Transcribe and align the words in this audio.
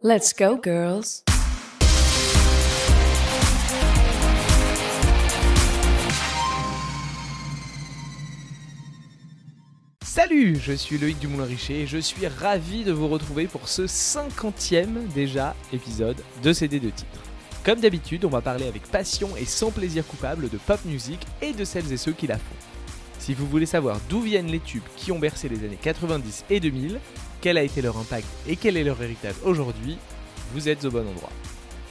Let's 0.00 0.32
go, 0.32 0.60
girls. 0.62 1.24
Salut, 10.04 10.54
je 10.54 10.72
suis 10.72 10.98
Loïc 10.98 11.18
Dumoulin-Richer 11.18 11.80
et 11.80 11.86
je 11.88 11.98
suis 11.98 12.28
ravi 12.28 12.84
de 12.84 12.92
vous 12.92 13.08
retrouver 13.08 13.48
pour 13.48 13.68
ce 13.68 13.88
cinquantième 13.88 15.04
déjà 15.08 15.56
épisode 15.72 16.22
de 16.44 16.52
CD 16.52 16.78
de 16.78 16.90
titres. 16.90 17.24
Comme 17.64 17.80
d'habitude, 17.80 18.24
on 18.24 18.28
va 18.28 18.40
parler 18.40 18.68
avec 18.68 18.82
passion 18.82 19.36
et 19.36 19.46
sans 19.46 19.72
plaisir 19.72 20.06
coupable 20.06 20.48
de 20.48 20.58
pop 20.58 20.78
music 20.84 21.26
et 21.42 21.52
de 21.52 21.64
celles 21.64 21.92
et 21.92 21.96
ceux 21.96 22.12
qui 22.12 22.28
la 22.28 22.38
font. 22.38 22.68
Si 23.18 23.34
vous 23.34 23.48
voulez 23.48 23.66
savoir 23.66 23.98
d'où 24.08 24.20
viennent 24.20 24.46
les 24.46 24.60
tubes 24.60 24.84
qui 24.96 25.10
ont 25.10 25.18
bercé 25.18 25.48
les 25.48 25.64
années 25.64 25.78
90 25.82 26.44
et 26.50 26.60
2000, 26.60 27.00
quel 27.40 27.58
a 27.58 27.62
été 27.62 27.82
leur 27.82 27.96
impact 27.96 28.26
et 28.46 28.56
quel 28.56 28.76
est 28.76 28.84
leur 28.84 29.02
héritage 29.02 29.34
aujourd'hui, 29.44 29.98
vous 30.52 30.68
êtes 30.68 30.84
au 30.84 30.90
bon 30.90 31.06
endroit. 31.08 31.30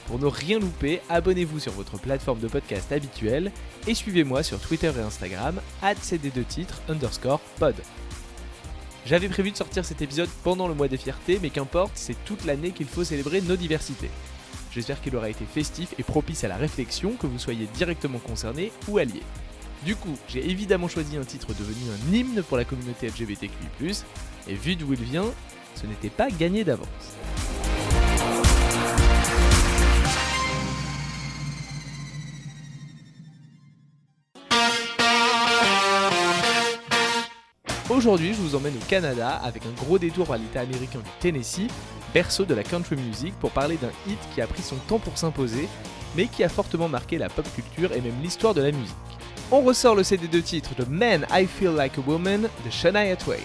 Pour 0.06 0.18
ne 0.18 0.26
rien 0.26 0.58
louper, 0.58 1.00
abonnez-vous 1.10 1.58
sur 1.58 1.72
votre 1.72 1.98
plateforme 1.98 2.40
de 2.40 2.48
podcast 2.48 2.90
habituelle 2.92 3.52
et 3.86 3.94
suivez-moi 3.94 4.42
sur 4.42 4.58
Twitter 4.58 4.90
et 4.96 5.00
Instagram, 5.00 5.60
cd2titres 5.82 6.80
underscore 6.88 7.40
pod. 7.58 7.74
J'avais 9.04 9.28
prévu 9.28 9.50
de 9.50 9.56
sortir 9.56 9.84
cet 9.84 10.02
épisode 10.02 10.28
pendant 10.44 10.68
le 10.68 10.74
mois 10.74 10.88
des 10.88 10.96
fiertés, 10.96 11.38
mais 11.42 11.50
qu'importe, 11.50 11.92
c'est 11.94 12.16
toute 12.24 12.44
l'année 12.44 12.70
qu'il 12.72 12.86
faut 12.86 13.04
célébrer 13.04 13.40
nos 13.40 13.56
diversités. 13.56 14.10
J'espère 14.70 15.00
qu'il 15.00 15.16
aura 15.16 15.30
été 15.30 15.44
festif 15.44 15.94
et 15.98 16.02
propice 16.02 16.44
à 16.44 16.48
la 16.48 16.56
réflexion, 16.56 17.12
que 17.12 17.26
vous 17.26 17.38
soyez 17.38 17.66
directement 17.74 18.18
concerné 18.18 18.70
ou 18.86 18.98
allié. 18.98 19.22
Du 19.84 19.94
coup, 19.94 20.16
j'ai 20.28 20.50
évidemment 20.50 20.88
choisi 20.88 21.16
un 21.16 21.24
titre 21.24 21.54
devenu 21.54 21.90
un 21.90 22.14
hymne 22.14 22.42
pour 22.42 22.56
la 22.56 22.64
communauté 22.64 23.06
LGBTQI+, 23.08 24.04
et 24.48 24.54
vu 24.54 24.76
d'où 24.76 24.92
il 24.92 25.02
vient, 25.02 25.26
ce 25.76 25.86
n'était 25.86 26.10
pas 26.10 26.28
gagné 26.30 26.64
d'avance. 26.64 26.88
Aujourd'hui, 37.88 38.34
je 38.34 38.40
vous 38.40 38.54
emmène 38.54 38.76
au 38.76 38.84
Canada 38.88 39.30
avec 39.42 39.64
un 39.64 39.72
gros 39.72 39.98
détour 39.98 40.26
par 40.26 40.38
l'État 40.38 40.60
américain 40.60 40.98
du 40.98 41.10
Tennessee, 41.20 41.68
berceau 42.12 42.44
de 42.44 42.54
la 42.54 42.62
country 42.62 42.96
music, 42.96 43.34
pour 43.40 43.52
parler 43.52 43.76
d'un 43.76 43.90
hit 44.06 44.18
qui 44.34 44.40
a 44.40 44.46
pris 44.46 44.62
son 44.62 44.76
temps 44.76 44.98
pour 44.98 45.16
s'imposer, 45.16 45.68
mais 46.16 46.26
qui 46.26 46.44
a 46.44 46.48
fortement 46.48 46.88
marqué 46.88 47.16
la 47.16 47.28
pop 47.28 47.46
culture 47.54 47.92
et 47.92 48.00
même 48.00 48.20
l'histoire 48.22 48.54
de 48.54 48.60
la 48.60 48.72
musique. 48.72 49.17
On 49.50 49.62
ressort 49.62 49.94
le 49.94 50.02
CD 50.02 50.28
de 50.28 50.40
titre 50.40 50.74
de 50.74 50.84
Man 50.84 51.26
I 51.30 51.46
Feel 51.46 51.74
Like 51.74 51.96
a 51.96 52.02
Woman 52.06 52.42
de 52.42 52.70
Shania 52.70 53.16
Twain. 53.16 53.38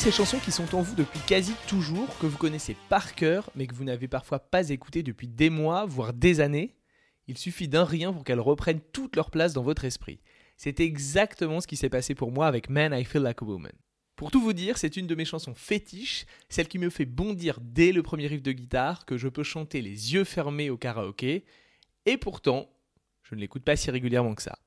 Ces 0.00 0.10
chansons 0.10 0.38
qui 0.38 0.50
sont 0.50 0.74
en 0.74 0.80
vous 0.80 0.94
depuis 0.94 1.20
quasi 1.26 1.52
toujours, 1.68 2.08
que 2.18 2.24
vous 2.24 2.38
connaissez 2.38 2.74
par 2.88 3.14
cœur, 3.14 3.50
mais 3.54 3.66
que 3.66 3.74
vous 3.74 3.84
n'avez 3.84 4.08
parfois 4.08 4.38
pas 4.38 4.70
écoutées 4.70 5.02
depuis 5.02 5.28
des 5.28 5.50
mois, 5.50 5.84
voire 5.84 6.14
des 6.14 6.40
années 6.40 6.74
Il 7.28 7.36
suffit 7.36 7.68
d'un 7.68 7.84
rien 7.84 8.10
pour 8.10 8.24
qu'elles 8.24 8.40
reprennent 8.40 8.80
toute 8.92 9.14
leur 9.14 9.30
place 9.30 9.52
dans 9.52 9.62
votre 9.62 9.84
esprit. 9.84 10.22
C'est 10.56 10.80
exactement 10.80 11.60
ce 11.60 11.66
qui 11.66 11.76
s'est 11.76 11.90
passé 11.90 12.14
pour 12.14 12.32
moi 12.32 12.46
avec 12.46 12.70
Man 12.70 12.98
I 12.98 13.04
Feel 13.04 13.20
Like 13.20 13.42
a 13.42 13.44
Woman. 13.44 13.72
Pour 14.16 14.30
tout 14.30 14.40
vous 14.40 14.54
dire, 14.54 14.78
c'est 14.78 14.96
une 14.96 15.06
de 15.06 15.14
mes 15.14 15.26
chansons 15.26 15.54
fétiches, 15.54 16.24
celle 16.48 16.68
qui 16.68 16.78
me 16.78 16.88
fait 16.88 17.04
bondir 17.04 17.58
dès 17.60 17.92
le 17.92 18.02
premier 18.02 18.26
riff 18.26 18.42
de 18.42 18.52
guitare, 18.52 19.04
que 19.04 19.18
je 19.18 19.28
peux 19.28 19.42
chanter 19.42 19.82
les 19.82 20.14
yeux 20.14 20.24
fermés 20.24 20.70
au 20.70 20.78
karaoké, 20.78 21.44
et 22.06 22.16
pourtant, 22.16 22.70
je 23.22 23.34
ne 23.34 23.40
l'écoute 23.40 23.64
pas 23.64 23.76
si 23.76 23.90
régulièrement 23.90 24.34
que 24.34 24.42
ça. 24.42 24.58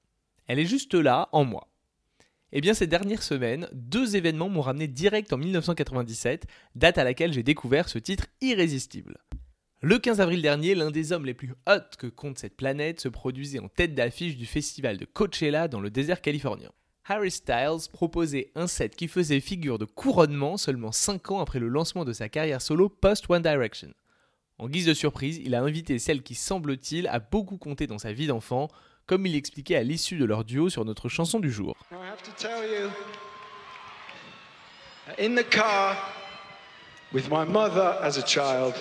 Elle 0.46 0.60
est 0.60 0.68
juste 0.68 0.94
là, 0.94 1.30
en 1.32 1.44
moi. 1.44 1.73
Eh 2.56 2.62
bien, 2.62 2.76
ces 2.76 2.86
dernières 2.86 3.24
semaines, 3.24 3.68
deux 3.74 4.16
événements 4.16 4.48
m'ont 4.48 4.62
ramené 4.62 4.88
direct 4.88 5.34
en 5.34 5.38
1997, 5.38 6.46
date 6.76 7.00
à 7.00 7.04
laquelle 7.04 7.34
j'ai 7.34 7.42
découvert 7.42 7.90
ce 7.90 7.98
titre 7.98 8.28
irrésistible. 8.42 9.18
Le 9.82 9.98
15 9.98 10.22
avril 10.22 10.44
dernier, 10.44 10.76
l'un 10.76 10.92
des 10.92 11.12
hommes 11.12 11.26
les 11.26 11.34
plus 11.34 11.56
hot 11.68 11.98
que 11.98 12.06
compte 12.06 12.38
cette 12.38 12.56
planète 12.56 13.02
se 13.02 13.10
produisait 13.10 13.58
en 13.58 13.70
tête 13.70 13.96
d'affiche 13.96 14.38
du 14.38 14.46
festival 14.46 14.98
de 14.98 15.06
Coachella 15.06 15.68
dans 15.68 15.80
le 15.80 15.90
désert 15.90 16.22
californien. 16.22 16.70
Harry 17.06 17.32
Styles 17.32 17.90
proposait 17.92 18.52
un 18.54 18.68
set 18.68 18.96
qui 18.96 19.08
faisait 19.08 19.40
figure 19.40 19.80
de 19.80 19.86
couronnement 19.86 20.56
seulement 20.58 20.92
5 20.92 21.32
ans 21.32 21.40
après 21.40 21.60
le 21.60 21.70
lancement 21.70 22.06
de 22.06 22.14
sa 22.14 22.30
carrière 22.30 22.62
solo 22.62 22.88
post 22.88 23.26
One 23.30 23.42
Direction. 23.42 23.90
En 24.60 24.70
guise 24.70 24.86
de 24.86 24.94
surprise, 24.94 25.42
il 25.44 25.56
a 25.56 25.64
invité 25.64 25.98
celle 25.98 26.22
qui 26.22 26.36
semble-t-il 26.36 27.08
a 27.08 27.20
beaucoup 27.20 27.58
compté 27.58 27.88
dans 27.88 27.98
sa 27.98 28.14
vie 28.14 28.28
d'enfant, 28.28 28.70
comme 29.08 29.26
il 29.26 29.34
l'expliquait 29.34 29.76
à 29.76 29.84
l'issue 29.84 30.18
de 30.18 30.26
leur 30.26 30.44
duo 30.44 30.70
sur 30.70 30.86
notre 30.86 31.10
chanson 31.10 31.40
du 31.40 31.52
jour. 31.52 31.76
In 35.20 35.36
the 35.36 35.44
car 35.44 35.98
with 37.12 37.30
my 37.30 37.44
mother 37.46 37.98
as 38.02 38.18
a 38.18 38.24
child, 38.24 38.74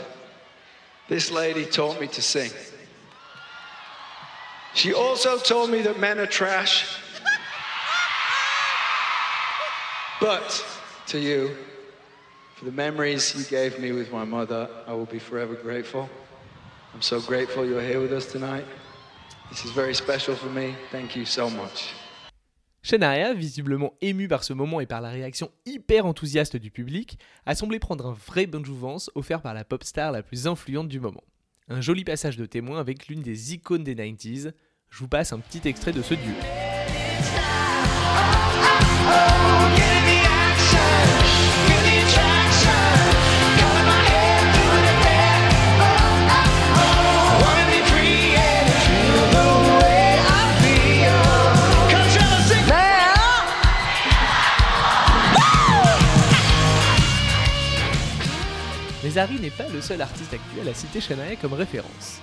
this 1.09 1.31
lady 1.31 1.67
taught 1.67 2.01
me 2.01 2.07
to 2.07 2.23
sing. 2.23 2.51
She 4.75 4.95
also 4.95 5.37
told 5.37 5.71
me 5.71 5.83
that 5.83 5.99
men 5.99 6.19
are 6.19 6.27
trash. 6.27 6.97
But 10.21 10.65
to 11.09 11.19
you, 11.19 11.57
for 12.57 12.65
the 12.65 12.73
memories 12.73 13.35
you 13.37 13.45
gave 13.45 13.81
me 13.81 13.91
with 13.91 14.13
my 14.13 14.25
mother, 14.25 14.69
I 14.87 14.93
will 14.93 15.07
be 15.07 15.19
forever 15.19 15.55
grateful. 15.55 16.09
I'm 16.95 17.03
so 17.03 17.21
grateful 17.21 17.67
you're 17.67 17.83
here 17.83 18.01
with 18.01 18.13
us 18.13 18.27
tonight. 18.27 18.65
This 19.53 19.67
is 19.67 19.75
very 19.75 19.95
special 19.95 20.35
for 20.35 20.49
me. 20.49 20.73
Thank 20.91 21.15
you 21.15 21.27
so 21.27 21.51
much. 21.51 21.95
Shania, 22.83 23.35
visiblement 23.35 23.93
ému 24.01 24.27
par 24.27 24.45
ce 24.45 24.55
moment 24.55 24.81
et 24.81 24.87
par 24.87 25.03
la 25.03 25.11
réaction 25.11 25.51
hyper 25.67 26.07
enthousiaste 26.07 26.57
du 26.57 26.71
public, 26.71 27.19
a 27.45 27.55
semblé 27.55 27.79
prendre 27.79 28.07
un 28.07 28.15
vrai 28.15 28.47
bain 28.47 28.61
de 28.61 28.65
jouvence 28.65 29.11
offert 29.15 29.43
par 29.43 29.53
la 29.53 29.65
pop 29.65 29.85
star 29.85 30.11
la 30.11 30.23
plus 30.23 30.47
influente 30.47 30.89
du 30.89 31.01
moment. 31.01 31.23
Un 31.69 31.83
joli 31.83 32.03
passage 32.03 32.39
de 32.39 32.47
témoin 32.47 32.81
avec 32.81 33.09
l'une 33.09 33.21
des 33.21 33.53
icônes 33.53 33.85
des 33.85 33.95
90s. 33.95 34.53
Je 34.89 34.99
vous 34.99 35.09
passe 35.09 35.35
un 35.35 35.39
petit 35.39 35.69
extrait 35.69 35.93
de 35.93 36.01
ce 36.01 36.15
duo. 36.15 36.33
Mais 59.13 59.19
Harry 59.19 59.39
n'est 59.41 59.51
pas 59.51 59.69
le 59.69 59.81
seul 59.81 60.01
artiste 60.01 60.33
actuel 60.33 60.69
à 60.69 60.75
citer 60.75 61.01
Shania 61.01 61.37
comme 61.37 61.53
référence. 61.53 62.21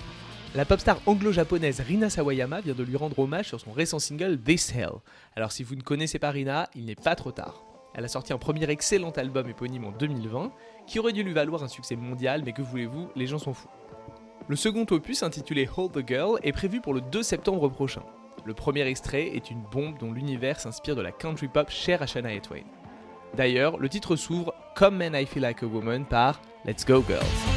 La 0.55 0.65
pop 0.65 0.79
star 0.79 0.99
anglo-japonaise 1.05 1.81
Rina 1.81 2.09
Sawayama 2.09 2.61
vient 2.61 2.73
de 2.73 2.83
lui 2.83 2.95
rendre 2.95 3.19
hommage 3.19 3.49
sur 3.49 3.59
son 3.59 3.71
récent 3.71 3.99
single 3.99 4.39
This 4.39 4.73
Hell. 4.73 4.93
Alors 5.35 5.51
si 5.51 5.61
vous 5.61 5.75
ne 5.75 5.81
connaissez 5.81 6.17
pas 6.17 6.31
Rina, 6.31 6.67
il 6.75 6.85
n'est 6.85 6.95
pas 6.95 7.15
trop 7.15 7.31
tard. 7.31 7.63
Elle 7.93 8.05
a 8.05 8.07
sorti 8.07 8.33
un 8.33 8.37
premier 8.39 8.67
excellent 8.69 9.11
album 9.11 9.47
éponyme 9.47 9.85
en 9.85 9.91
2020, 9.91 10.51
qui 10.87 10.99
aurait 10.99 11.11
dû 11.11 11.21
lui 11.21 11.33
valoir 11.33 11.63
un 11.63 11.67
succès 11.67 11.95
mondial, 11.95 12.41
mais 12.43 12.53
que 12.53 12.63
voulez-vous, 12.63 13.09
les 13.15 13.27
gens 13.27 13.39
sont 13.39 13.53
fous. 13.53 13.69
Le 14.47 14.55
second 14.55 14.85
opus, 14.89 15.21
intitulé 15.21 15.69
Hold 15.75 15.91
the 15.91 16.07
Girl, 16.07 16.39
est 16.41 16.53
prévu 16.53 16.81
pour 16.81 16.95
le 16.95 17.01
2 17.01 17.21
septembre 17.21 17.69
prochain. 17.69 18.03
Le 18.45 18.55
premier 18.55 18.87
extrait 18.87 19.27
est 19.35 19.51
une 19.51 19.61
bombe 19.61 19.99
dont 19.99 20.11
l'univers 20.11 20.59
s'inspire 20.59 20.95
de 20.95 21.01
la 21.01 21.11
country 21.11 21.49
pop 21.49 21.69
chère 21.69 22.01
à 22.01 22.07
Shania 22.07 22.39
Twain. 22.39 22.63
D'ailleurs, 23.35 23.77
le 23.77 23.89
titre 23.89 24.15
s'ouvre 24.15 24.55
comme 24.79 24.97
Man 24.97 25.13
I 25.13 25.25
Feel 25.25 25.43
Like 25.43 25.61
a 25.61 25.67
Woman 25.67 26.05
par 26.05 26.39
Let's 26.63 26.85
Go 26.85 27.01
Girls. 27.01 27.48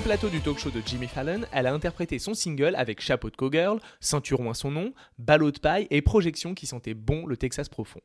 Plateau 0.00 0.28
du 0.28 0.40
talk 0.40 0.58
show 0.58 0.70
de 0.70 0.80
Jimmy 0.84 1.08
Fallon, 1.08 1.40
elle 1.50 1.66
a 1.66 1.72
interprété 1.72 2.18
son 2.18 2.34
single 2.34 2.74
avec 2.76 3.00
chapeau 3.00 3.30
de 3.30 3.36
cowgirl, 3.36 3.80
ceinturon 4.00 4.50
à 4.50 4.54
son 4.54 4.70
nom, 4.70 4.92
ballot 5.18 5.50
de 5.50 5.58
paille 5.58 5.88
et 5.90 6.02
projection 6.02 6.54
qui 6.54 6.66
sentait 6.66 6.94
bon 6.94 7.26
le 7.26 7.36
Texas 7.36 7.68
profond. 7.68 8.00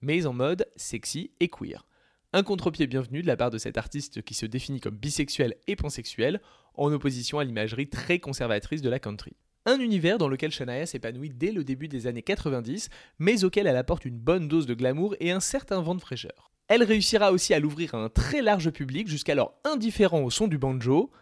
Mais 0.00 0.26
en 0.26 0.32
mode 0.32 0.66
sexy 0.76 1.30
et 1.38 1.48
queer. 1.48 1.86
Un 2.32 2.42
contre-pied 2.42 2.86
bienvenu 2.86 3.22
de 3.22 3.26
la 3.26 3.36
part 3.36 3.50
de 3.50 3.58
cet 3.58 3.78
artiste 3.78 4.22
qui 4.22 4.34
se 4.34 4.46
définit 4.46 4.80
comme 4.80 4.96
bisexuel 4.96 5.54
et 5.68 5.76
pansexuel, 5.76 6.40
en 6.74 6.92
opposition 6.92 7.38
à 7.38 7.44
l'imagerie 7.44 7.88
très 7.88 8.18
conservatrice 8.18 8.82
de 8.82 8.90
la 8.90 8.98
country. 8.98 9.34
Un 9.66 9.78
univers 9.78 10.18
dans 10.18 10.28
lequel 10.28 10.50
Shania 10.50 10.86
s'épanouit 10.86 11.30
dès 11.30 11.52
le 11.52 11.64
début 11.64 11.88
des 11.88 12.06
années 12.06 12.22
90, 12.22 12.88
mais 13.18 13.44
auquel 13.44 13.66
elle 13.66 13.76
apporte 13.76 14.04
une 14.04 14.18
bonne 14.18 14.48
dose 14.48 14.66
de 14.66 14.74
glamour 14.74 15.14
et 15.20 15.30
un 15.30 15.40
certain 15.40 15.80
vent 15.80 15.94
de 15.94 16.00
fraîcheur. 16.00 16.50
Elle 16.68 16.82
réussira 16.82 17.30
aussi 17.30 17.54
à 17.54 17.60
l'ouvrir 17.60 17.94
à 17.94 17.98
un 17.98 18.08
très 18.08 18.42
large 18.42 18.70
public, 18.70 19.06
jusqu'alors 19.06 19.54
indifférent 19.64 20.22
au 20.22 20.30
son 20.30 20.48
du 20.48 20.58
banjo, 20.58 21.12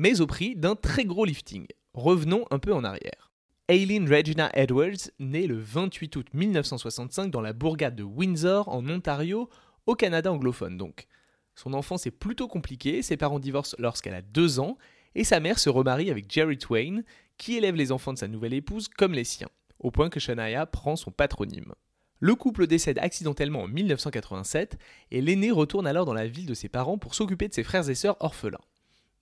mais 0.00 0.22
au 0.22 0.26
prix 0.26 0.56
d'un 0.56 0.76
très 0.76 1.04
gros 1.04 1.26
lifting. 1.26 1.66
Revenons 1.92 2.46
un 2.50 2.58
peu 2.58 2.72
en 2.72 2.84
arrière. 2.84 3.30
Aileen 3.68 4.10
Regina 4.10 4.50
Edwards 4.54 5.10
naît 5.18 5.46
le 5.46 5.58
28 5.58 6.16
août 6.16 6.26
1965 6.32 7.30
dans 7.30 7.42
la 7.42 7.52
bourgade 7.52 7.96
de 7.96 8.02
Windsor, 8.02 8.70
en 8.70 8.88
Ontario, 8.88 9.50
au 9.84 9.94
Canada 9.94 10.32
anglophone 10.32 10.78
donc. 10.78 11.06
Son 11.54 11.74
enfance 11.74 12.06
est 12.06 12.12
plutôt 12.12 12.48
compliquée, 12.48 13.02
ses 13.02 13.18
parents 13.18 13.38
divorcent 13.38 13.76
lorsqu'elle 13.78 14.14
a 14.14 14.22
2 14.22 14.58
ans, 14.58 14.78
et 15.14 15.22
sa 15.22 15.38
mère 15.38 15.58
se 15.58 15.68
remarie 15.68 16.10
avec 16.10 16.32
Jerry 16.32 16.56
Twain, 16.56 17.02
qui 17.36 17.58
élève 17.58 17.74
les 17.74 17.92
enfants 17.92 18.14
de 18.14 18.18
sa 18.18 18.28
nouvelle 18.28 18.54
épouse 18.54 18.88
comme 18.88 19.12
les 19.12 19.24
siens, 19.24 19.50
au 19.80 19.90
point 19.90 20.08
que 20.08 20.18
Shania 20.18 20.64
prend 20.64 20.96
son 20.96 21.10
patronyme. 21.10 21.74
Le 22.20 22.34
couple 22.34 22.66
décède 22.66 22.98
accidentellement 23.00 23.64
en 23.64 23.68
1987 23.68 24.78
et 25.10 25.20
l'aîné 25.20 25.50
retourne 25.50 25.86
alors 25.86 26.06
dans 26.06 26.14
la 26.14 26.26
ville 26.26 26.46
de 26.46 26.54
ses 26.54 26.70
parents 26.70 26.96
pour 26.96 27.14
s'occuper 27.14 27.48
de 27.48 27.54
ses 27.54 27.64
frères 27.64 27.90
et 27.90 27.94
sœurs 27.94 28.16
orphelins. 28.20 28.60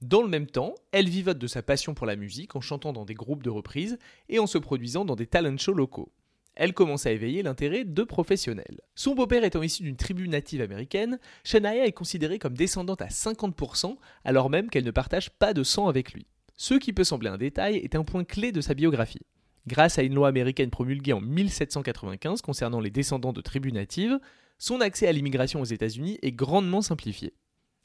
Dans 0.01 0.23
le 0.23 0.29
même 0.29 0.47
temps, 0.47 0.77
elle 0.93 1.09
vivote 1.09 1.39
de 1.39 1.49
sa 1.49 1.61
passion 1.61 1.93
pour 1.93 2.07
la 2.07 2.15
musique 2.15 2.55
en 2.55 2.61
chantant 2.61 2.93
dans 2.93 3.05
des 3.05 3.15
groupes 3.15 3.43
de 3.43 3.51
reprises 3.51 3.99
et 4.29 4.39
en 4.39 4.47
se 4.47 4.57
produisant 4.57 5.05
dans 5.05 5.17
des 5.17 5.27
talent 5.27 5.57
shows 5.59 5.75
locaux. 5.75 6.13
Elle 6.55 6.73
commence 6.73 7.07
à 7.07 7.11
éveiller 7.11 7.43
l'intérêt 7.43 7.85
de 7.85 8.03
professionnels. 8.05 8.81
Son 8.95 9.17
beau-père 9.17 9.43
étant 9.43 9.63
issu 9.63 9.83
d'une 9.83 9.97
tribu 9.97 10.29
native 10.29 10.61
américaine, 10.61 11.19
Shania 11.43 11.85
est 11.85 11.93
considérée 11.93 12.39
comme 12.39 12.57
descendante 12.57 13.03
à 13.03 13.09
50% 13.09 13.97
alors 14.25 14.51
même 14.51 14.71
qu'elle 14.71 14.85
ne 14.85 14.93
partage 14.93 15.31
pas 15.31 15.53
de 15.53 15.65
sang 15.65 15.89
avec 15.89 16.13
lui. 16.13 16.27
Ce 16.57 16.75
qui 16.75 16.93
peut 16.93 17.05
sembler 17.05 17.29
un 17.29 17.39
détail 17.39 17.77
est 17.77 17.97
un 17.97 18.05
point 18.05 18.25
clé 18.25 18.53
de 18.53 18.61
sa 18.61 18.75
biographie. 18.75 19.27
Grâce 19.67 19.99
à 19.99 20.03
une 20.03 20.15
loi 20.15 20.29
américaine 20.29 20.71
promulguée 20.71 21.13
en 21.13 21.21
1795 21.21 22.41
concernant 22.43 22.81
les 22.81 22.91
descendants 22.91 23.33
de 23.33 23.41
tribus 23.41 23.73
natives, 23.73 24.19
son 24.59 24.81
accès 24.81 25.09
à 25.09 25.13
l'immigration 25.13 25.61
aux 25.61 25.65
États-Unis 25.65 26.19
est 26.23 26.33
grandement 26.33 26.83
simplifié. 26.83 27.35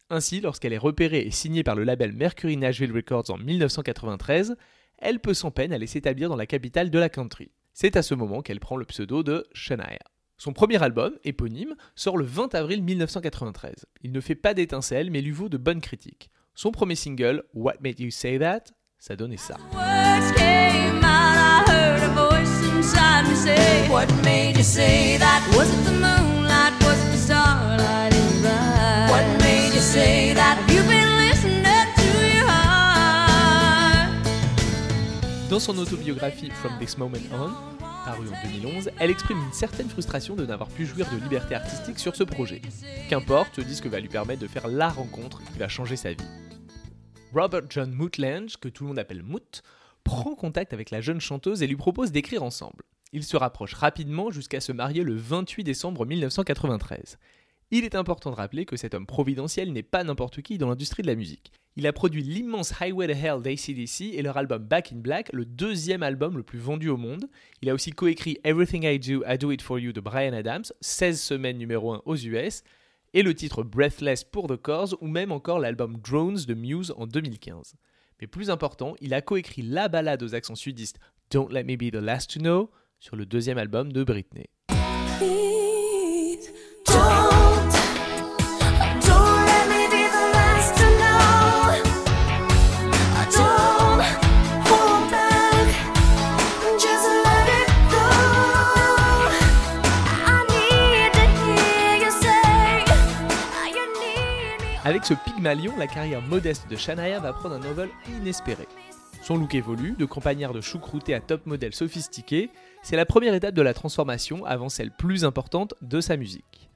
Ainsi, 0.10 0.42
lorsqu'elle 0.42 0.74
est 0.74 0.78
repérée 0.78 1.22
et 1.22 1.32
signée 1.32 1.64
par 1.64 1.76
le 1.76 1.84
label 1.84 2.14
Mercury 2.14 2.58
Nashville 2.58 2.92
Records 2.92 3.30
en 3.30 3.38
1993, 3.38 4.56
elle 4.98 5.20
peut 5.20 5.34
sans 5.34 5.52
peine 5.52 5.74
aller 5.74 5.88
s'établir 5.88 6.30
dans 6.30 6.36
la 6.36 6.46
capitale 6.46 6.90
de 6.90 7.00
la 7.00 7.10
country. 7.10 7.52
C'est 7.74 7.98
à 7.98 8.04
ce 8.04 8.14
moment 8.14 8.42
qu'elle 8.42 8.60
prend 8.60 8.78
le 8.78 8.86
pseudo 8.86 9.24
de 9.24 9.48
Shania. 9.54 10.00
Son 10.38 10.54
premier 10.54 10.82
album, 10.84 11.14
éponyme, 11.24 11.76
sort 11.96 12.18
le 12.18 12.26
20 12.26 12.54
avril 12.56 12.84
1993. 12.84 13.86
Il 14.02 14.12
ne 14.12 14.20
fait 14.20 14.36
pas 14.36 14.54
d'étincelles 14.54 15.10
mais 15.10 15.22
lui 15.22 15.32
vaut 15.32 15.50
de 15.50 15.58
bonnes 15.58 15.82
critiques. 15.82 16.30
Son 16.56 16.72
premier 16.72 16.96
single, 16.96 17.44
What 17.54 17.76
Made 17.82 18.00
You 18.00 18.12
Say 18.12 18.40
That, 18.40 18.66
ça 19.00 19.16
donnait 19.16 19.38
ça. 19.38 19.58
Dans 35.54 35.60
son 35.60 35.78
autobiographie 35.78 36.50
From 36.50 36.80
This 36.80 36.98
Moment 36.98 37.20
On, 37.32 37.52
parue 38.06 38.28
en 38.28 38.50
2011, 38.50 38.90
elle 39.00 39.12
exprime 39.12 39.38
une 39.38 39.54
certaine 39.54 39.88
frustration 39.88 40.36
de 40.36 40.48
n'avoir 40.48 40.68
pu 40.68 40.88
jouir 40.88 41.08
de 41.12 41.18
liberté 41.18 41.54
artistique 41.54 42.00
sur 42.00 42.16
ce 42.16 42.24
projet. 42.24 42.60
Qu'importe, 43.08 43.58
ce 43.58 43.62
disque 43.62 43.86
va 43.86 44.00
lui 44.00 44.10
permettre 44.10 44.42
de 44.42 44.48
faire 44.48 44.68
la 44.68 44.90
rencontre 44.90 45.44
qui 45.44 45.60
va 45.60 45.68
changer 45.68 45.96
sa 45.96 46.14
vie. 46.14 46.26
Robert 47.36 47.70
John 47.70 47.92
Mootlange, 47.92 48.58
que 48.58 48.68
tout 48.68 48.84
le 48.84 48.88
monde 48.88 48.98
appelle 48.98 49.22
Moot, 49.22 49.62
prend 50.04 50.34
contact 50.34 50.74
avec 50.74 50.90
la 50.90 51.02
jeune 51.02 51.22
chanteuse 51.22 51.62
et 51.62 51.68
lui 51.68 51.76
propose 51.76 52.12
d'écrire 52.12 52.42
ensemble. 52.42 52.84
Ils 53.12 53.24
se 53.24 53.38
rapprochent 53.38 53.76
rapidement 53.76 54.32
jusqu'à 54.32 54.60
se 54.60 54.72
marier 54.72 55.04
le 55.04 55.16
28 55.16 55.64
décembre 55.64 56.08
1993. 56.08 57.20
Il 57.75 57.86
est 57.86 57.96
important 57.96 58.30
de 58.30 58.36
rappeler 58.36 58.66
que 58.66 58.78
cet 58.78 58.94
homme 58.94 59.08
providentiel 59.08 59.74
n'est 59.74 59.81
pas 59.81 60.04
n'importe 60.04 60.44
qui 60.44 60.60
dans 60.60 60.70
l'industrie 60.70 61.02
de 61.02 61.08
la 61.08 61.16
musique. 61.16 61.52
Il 61.75 61.88
a 61.88 61.92
produit 61.92 62.22
l'immense 62.22 62.72
Highway 62.80 63.08
to 63.08 63.14
Hell 63.14 63.42
d'ACDC 63.42 64.14
et 64.14 64.22
leur 64.22 64.38
album 64.38 64.64
Back 64.64 64.92
in 64.94 64.98
Black, 64.98 65.34
le 65.34 65.44
deuxième 65.44 66.04
album 66.04 66.38
le 66.38 66.44
plus 66.44 66.60
vendu 66.60 66.90
au 66.90 66.98
monde. 66.98 67.25
Il 67.64 67.72
a 67.72 67.74
aussi 67.74 67.90
coécrit 67.90 68.38
Everything 68.44 68.84
I 68.84 69.00
Do, 69.00 69.24
I 69.28 69.40
Do 69.40 69.52
It 69.52 69.64
For 69.64 69.80
You 69.80 69.92
de 69.92 70.02
Brian 70.02 70.34
Adams, 70.34 70.66
16 70.81 71.20
semaines 71.20 71.58
numéro 71.58 71.94
1 71.94 72.04
aux 72.06 72.16
US, 72.16 72.62
et 73.16 73.24
le 73.24 73.34
titre 73.34 73.64
Breathless 73.64 74.24
pour 74.24 74.46
The 74.46 74.58
Cause, 74.58 74.96
ou 75.02 75.08
même 75.08 75.31
encore 75.31 75.58
l'album 75.58 75.98
Drones 75.98 76.46
de 76.48 76.54
Muse 76.54 76.94
en 76.96 77.08
2015. 77.08 77.74
Mais 78.22 78.28
plus 78.28 78.52
important, 78.52 78.94
il 79.02 79.16
a 79.16 79.24
coécrit 79.24 79.64
la 79.64 79.88
ballade 79.88 80.22
aux 80.22 80.36
accents 80.36 80.54
sudistes 80.54 81.00
Don't 81.31 81.52
Let 81.52 81.64
Me 81.64 81.76
Be 81.76 81.92
the 81.92 81.96
Last 81.96 82.36
to 82.36 82.40
Know 82.40 82.69
sur 83.00 83.16
le 83.16 83.26
deuxième 83.26 83.58
album 83.58 83.92
de 83.92 84.04
Britney. 84.04 84.46
Avec 104.85 105.06
ce 105.06 105.13
Pygmalion, 105.13 105.74
la 105.77 105.88
carrière 105.88 106.21
modeste 106.21 106.69
de 106.69 106.75
Shania 106.75 107.18
va 107.21 107.31
prendre 107.31 107.56
un 107.56 107.71
envol 107.71 107.89
inespéré. 108.18 108.68
Son 109.21 109.38
look 109.38 109.56
évolue, 109.56 109.94
de 109.97 110.03
campagnard 110.03 110.51
de 110.51 110.59
choucrouté 110.59 111.13
à 111.13 111.21
top 111.21 111.45
modèle 111.45 111.74
sophistiqué, 111.74 112.50
c'est 112.81 112.97
la 112.97 113.06
première 113.06 113.33
étape 113.33 113.56
de 113.56 113.62
la 113.62 113.74
transformation 113.74 114.44
avant 114.44 114.68
celle 114.68 114.91
plus 114.91 115.24
importante 115.24 115.74
de 115.81 116.01
sa 116.01 116.18
musique. 116.18 116.69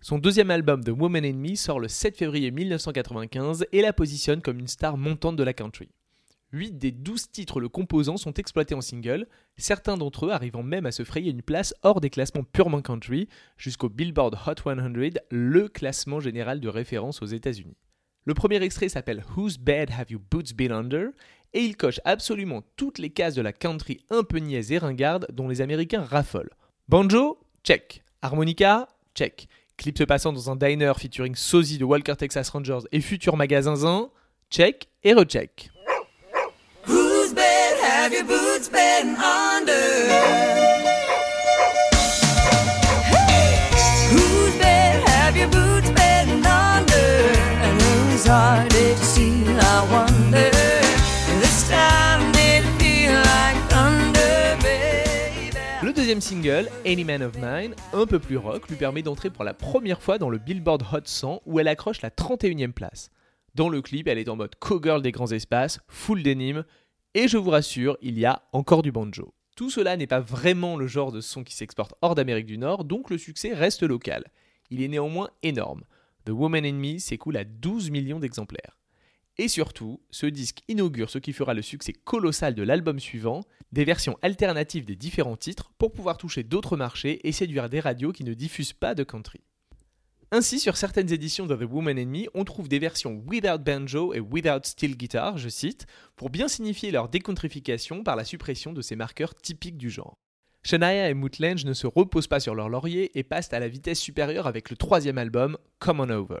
Son 0.00 0.16
deuxième 0.16 0.50
album 0.50 0.82
The 0.82 0.92
Woman 0.98 1.26
in 1.26 1.34
Me 1.34 1.56
sort 1.56 1.78
le 1.78 1.88
7 1.88 2.16
février 2.16 2.50
1995 2.50 3.66
et 3.72 3.82
la 3.82 3.92
positionne 3.92 4.40
comme 4.40 4.58
une 4.58 4.66
star 4.66 4.96
montante 4.96 5.36
de 5.36 5.44
la 5.44 5.52
country. 5.52 5.90
8 6.54 6.78
des 6.78 6.92
12 6.92 7.30
titres 7.30 7.60
le 7.60 7.68
composant 7.68 8.16
sont 8.16 8.34
exploités 8.34 8.74
en 8.74 8.80
single, 8.80 9.26
certains 9.56 9.96
d'entre 9.96 10.26
eux 10.26 10.30
arrivant 10.30 10.62
même 10.62 10.86
à 10.86 10.92
se 10.92 11.02
frayer 11.02 11.30
une 11.30 11.42
place 11.42 11.74
hors 11.82 12.00
des 12.00 12.10
classements 12.10 12.44
purement 12.44 12.80
country, 12.80 13.28
jusqu'au 13.58 13.88
Billboard 13.88 14.38
Hot 14.46 14.62
100, 14.62 14.76
le 15.30 15.68
classement 15.68 16.20
général 16.20 16.60
de 16.60 16.68
référence 16.68 17.22
aux 17.22 17.26
États-Unis. 17.26 17.76
Le 18.24 18.34
premier 18.34 18.62
extrait 18.62 18.88
s'appelle 18.88 19.24
Whose 19.36 19.58
Bed 19.58 19.90
Have 19.90 20.10
You 20.10 20.20
Boots 20.30 20.54
Been 20.54 20.72
Under? 20.72 21.10
et 21.54 21.62
il 21.62 21.76
coche 21.76 22.00
absolument 22.04 22.62
toutes 22.76 22.98
les 22.98 23.10
cases 23.10 23.34
de 23.34 23.42
la 23.42 23.52
country 23.52 24.00
un 24.10 24.24
peu 24.24 24.38
niaise 24.38 24.72
et 24.72 24.78
ringarde 24.78 25.28
dont 25.32 25.48
les 25.48 25.60
Américains 25.60 26.02
raffolent. 26.02 26.50
Banjo, 26.88 27.38
check. 27.62 28.02
Harmonica, 28.22 28.88
check. 29.14 29.48
Clip 29.76 29.96
se 29.96 30.04
passant 30.04 30.32
dans 30.32 30.50
un 30.50 30.56
diner 30.56 30.92
featuring 30.96 31.34
Sosie 31.34 31.78
de 31.78 31.84
Walker 31.84 32.16
Texas 32.16 32.48
Rangers 32.50 32.86
et 32.92 33.00
futur 33.00 33.36
magasin 33.36 33.76
Zin, 33.76 34.10
check 34.50 34.88
et 35.02 35.14
recheck. 35.14 35.70
Le 55.82 55.92
deuxième 55.94 56.20
single, 56.20 56.68
Any 56.84 57.04
Man 57.04 57.22
of 57.22 57.38
Mine, 57.38 57.74
un 57.94 58.04
peu 58.04 58.18
plus 58.18 58.36
rock, 58.36 58.68
lui 58.68 58.76
permet 58.76 59.00
d'entrer 59.00 59.30
pour 59.30 59.44
la 59.44 59.54
première 59.54 60.02
fois 60.02 60.18
dans 60.18 60.28
le 60.28 60.36
Billboard 60.36 60.82
Hot 60.92 61.00
100 61.04 61.40
où 61.46 61.58
elle 61.58 61.68
accroche 61.68 62.02
la 62.02 62.10
31e 62.10 62.72
place. 62.72 63.08
Dans 63.54 63.70
le 63.70 63.80
clip, 63.80 64.08
elle 64.08 64.18
est 64.18 64.28
en 64.28 64.36
mode 64.36 64.56
cowgirl 64.56 65.00
des 65.00 65.12
grands 65.12 65.30
espaces, 65.30 65.78
full 65.88 66.22
denim, 66.22 66.64
et 67.14 67.28
je 67.28 67.36
vous 67.36 67.50
rassure, 67.50 67.96
il 68.02 68.18
y 68.18 68.24
a 68.24 68.42
encore 68.52 68.82
du 68.82 68.90
banjo. 68.92 69.34
Tout 69.56 69.70
cela 69.70 69.96
n'est 69.96 70.08
pas 70.08 70.20
vraiment 70.20 70.76
le 70.76 70.88
genre 70.88 71.12
de 71.12 71.20
son 71.20 71.44
qui 71.44 71.54
s'exporte 71.54 71.94
hors 72.02 72.16
d'Amérique 72.16 72.46
du 72.46 72.58
Nord, 72.58 72.84
donc 72.84 73.08
le 73.08 73.18
succès 73.18 73.54
reste 73.54 73.84
local. 73.84 74.24
Il 74.70 74.82
est 74.82 74.88
néanmoins 74.88 75.30
énorme. 75.44 75.84
The 76.24 76.30
Woman 76.30 76.64
in 76.64 76.72
Me 76.72 76.98
s'écoule 76.98 77.36
à 77.36 77.44
12 77.44 77.90
millions 77.90 78.18
d'exemplaires. 78.18 78.78
Et 79.38 79.48
surtout, 79.48 80.00
ce 80.10 80.26
disque 80.26 80.62
inaugure 80.68 81.10
ce 81.10 81.18
qui 81.18 81.32
fera 81.32 81.54
le 81.54 81.62
succès 81.62 81.92
colossal 81.92 82.54
de 82.54 82.62
l'album 82.62 82.98
suivant, 82.98 83.44
des 83.72 83.84
versions 83.84 84.18
alternatives 84.22 84.84
des 84.84 84.96
différents 84.96 85.36
titres 85.36 85.72
pour 85.78 85.92
pouvoir 85.92 86.18
toucher 86.18 86.42
d'autres 86.42 86.76
marchés 86.76 87.26
et 87.26 87.32
séduire 87.32 87.68
des 87.68 87.80
radios 87.80 88.12
qui 88.12 88.24
ne 88.24 88.34
diffusent 88.34 88.72
pas 88.72 88.94
de 88.94 89.04
country. 89.04 89.40
Ainsi, 90.36 90.58
sur 90.58 90.76
certaines 90.76 91.12
éditions 91.12 91.46
de 91.46 91.54
The 91.54 91.70
Woman 91.70 91.96
in 91.96 92.06
Me, 92.06 92.26
on 92.34 92.42
trouve 92.42 92.66
des 92.66 92.80
versions 92.80 93.22
without 93.24 93.62
banjo 93.62 94.14
et 94.14 94.18
without 94.18 94.64
steel 94.64 94.96
guitar, 94.96 95.38
je 95.38 95.48
cite, 95.48 95.86
pour 96.16 96.28
bien 96.28 96.48
signifier 96.48 96.90
leur 96.90 97.08
décontrification 97.08 98.02
par 98.02 98.16
la 98.16 98.24
suppression 98.24 98.72
de 98.72 98.82
ces 98.82 98.96
marqueurs 98.96 99.36
typiques 99.36 99.78
du 99.78 99.90
genre. 99.90 100.18
Shania 100.64 101.08
et 101.08 101.14
Mutt 101.14 101.38
Lange 101.38 101.64
ne 101.64 101.72
se 101.72 101.86
reposent 101.86 102.26
pas 102.26 102.40
sur 102.40 102.56
leur 102.56 102.68
laurier 102.68 103.16
et 103.16 103.22
passent 103.22 103.52
à 103.52 103.60
la 103.60 103.68
vitesse 103.68 104.00
supérieure 104.00 104.48
avec 104.48 104.70
le 104.70 104.76
troisième 104.76 105.18
album, 105.18 105.56
Come 105.78 106.00
On 106.00 106.10
Over. 106.10 106.40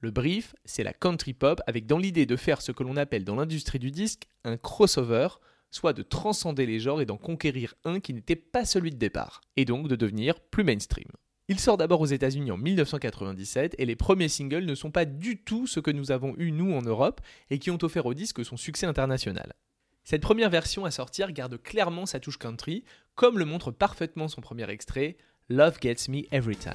Le 0.00 0.10
brief, 0.10 0.56
c'est 0.64 0.82
la 0.82 0.92
country 0.92 1.32
pop 1.32 1.60
avec 1.68 1.86
dans 1.86 1.98
l'idée 1.98 2.26
de 2.26 2.34
faire 2.34 2.60
ce 2.60 2.72
que 2.72 2.82
l'on 2.82 2.96
appelle 2.96 3.24
dans 3.24 3.36
l'industrie 3.36 3.78
du 3.78 3.92
disque 3.92 4.26
un 4.42 4.56
crossover, 4.56 5.28
soit 5.70 5.92
de 5.92 6.02
transcender 6.02 6.66
les 6.66 6.80
genres 6.80 7.00
et 7.00 7.06
d'en 7.06 7.18
conquérir 7.18 7.76
un 7.84 8.00
qui 8.00 8.14
n'était 8.14 8.34
pas 8.34 8.64
celui 8.64 8.90
de 8.90 8.96
départ, 8.96 9.42
et 9.56 9.64
donc 9.64 9.86
de 9.86 9.94
devenir 9.94 10.40
plus 10.40 10.64
mainstream. 10.64 11.06
Il 11.52 11.60
sort 11.60 11.76
d'abord 11.76 12.00
aux 12.00 12.06
États-Unis 12.06 12.50
en 12.50 12.56
1997 12.56 13.74
et 13.76 13.84
les 13.84 13.94
premiers 13.94 14.30
singles 14.30 14.64
ne 14.64 14.74
sont 14.74 14.90
pas 14.90 15.04
du 15.04 15.36
tout 15.36 15.66
ce 15.66 15.80
que 15.80 15.90
nous 15.90 16.10
avons 16.10 16.34
eu 16.38 16.50
nous 16.50 16.72
en 16.72 16.80
Europe 16.80 17.20
et 17.50 17.58
qui 17.58 17.70
ont 17.70 17.76
offert 17.82 18.06
au 18.06 18.14
disque 18.14 18.42
son 18.42 18.56
succès 18.56 18.86
international. 18.86 19.52
Cette 20.02 20.22
première 20.22 20.48
version 20.48 20.86
à 20.86 20.90
sortir 20.90 21.30
garde 21.30 21.60
clairement 21.60 22.06
sa 22.06 22.20
touche 22.20 22.38
country, 22.38 22.84
comme 23.16 23.38
le 23.38 23.44
montre 23.44 23.70
parfaitement 23.70 24.28
son 24.28 24.40
premier 24.40 24.70
extrait, 24.70 25.18
Love 25.50 25.76
Gets 25.82 26.08
Me 26.08 26.22
Every 26.32 26.56
Time. 26.56 26.72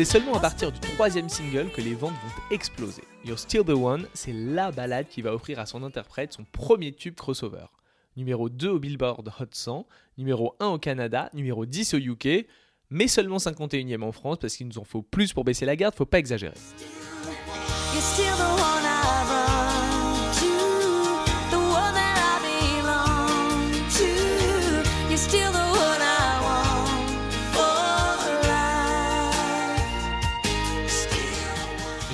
C'est 0.00 0.18
seulement 0.18 0.32
à 0.32 0.40
partir 0.40 0.72
du 0.72 0.80
troisième 0.80 1.28
single 1.28 1.68
que 1.70 1.82
les 1.82 1.92
ventes 1.92 2.14
vont 2.14 2.54
exploser. 2.54 3.02
You're 3.22 3.38
Still 3.38 3.64
the 3.64 3.76
One, 3.76 4.06
c'est 4.14 4.32
la 4.32 4.72
balade 4.72 5.06
qui 5.10 5.20
va 5.20 5.34
offrir 5.34 5.58
à 5.58 5.66
son 5.66 5.82
interprète 5.82 6.32
son 6.32 6.46
premier 6.50 6.92
tube 6.92 7.14
crossover. 7.14 7.66
Numéro 8.16 8.48
2 8.48 8.70
au 8.70 8.78
Billboard 8.78 9.28
Hot 9.28 9.44
100, 9.50 9.86
numéro 10.16 10.56
1 10.58 10.68
au 10.68 10.78
Canada, 10.78 11.28
numéro 11.34 11.66
10 11.66 11.92
au 11.92 11.98
UK, 11.98 12.46
mais 12.88 13.08
seulement 13.08 13.36
51e 13.36 14.02
en 14.02 14.10
France 14.10 14.38
parce 14.40 14.56
qu'il 14.56 14.68
nous 14.68 14.78
en 14.78 14.84
faut 14.84 15.02
plus 15.02 15.34
pour 15.34 15.44
baisser 15.44 15.66
la 15.66 15.76
garde, 15.76 15.94
faut 15.94 16.06
pas 16.06 16.18
exagérer. 16.18 16.54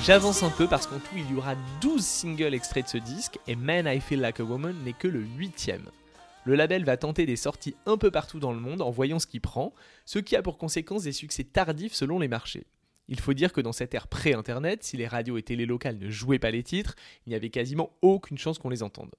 J'avance 0.07 0.41
un 0.41 0.49
peu 0.49 0.69
parce 0.69 0.87
qu'en 0.87 0.99
tout 0.99 1.17
il 1.17 1.29
y 1.29 1.35
aura 1.35 1.55
12 1.81 2.01
singles 2.01 2.53
extraits 2.53 2.85
de 2.85 2.89
ce 2.89 2.97
disque 2.97 3.39
et 3.45 3.57
Man 3.57 3.87
I 3.87 3.99
Feel 3.99 4.21
Like 4.21 4.39
a 4.39 4.43
Woman 4.45 4.73
n'est 4.85 4.93
que 4.93 5.09
le 5.09 5.19
huitième. 5.19 5.83
Le 6.45 6.55
label 6.55 6.85
va 6.85 6.95
tenter 6.95 7.25
des 7.25 7.35
sorties 7.35 7.75
un 7.85 7.97
peu 7.97 8.09
partout 8.09 8.39
dans 8.39 8.53
le 8.53 8.59
monde 8.61 8.81
en 8.81 8.89
voyant 8.89 9.19
ce 9.19 9.27
qu'il 9.27 9.41
prend, 9.41 9.73
ce 10.05 10.19
qui 10.19 10.37
a 10.37 10.41
pour 10.41 10.57
conséquence 10.57 11.03
des 11.03 11.11
succès 11.11 11.43
tardifs 11.43 11.93
selon 11.93 12.19
les 12.19 12.29
marchés. 12.29 12.67
Il 13.09 13.19
faut 13.19 13.33
dire 13.33 13.51
que 13.51 13.59
dans 13.59 13.73
cette 13.73 13.93
ère 13.93 14.07
pré-internet, 14.07 14.81
si 14.81 14.95
les 14.95 15.07
radios 15.07 15.37
et 15.37 15.43
télé 15.43 15.65
locales 15.65 15.97
ne 15.97 16.09
jouaient 16.09 16.39
pas 16.39 16.51
les 16.51 16.63
titres, 16.63 16.95
il 17.25 17.31
n'y 17.31 17.35
avait 17.35 17.49
quasiment 17.49 17.91
aucune 18.01 18.37
chance 18.37 18.59
qu'on 18.59 18.69
les 18.69 18.83
entende. 18.83 19.11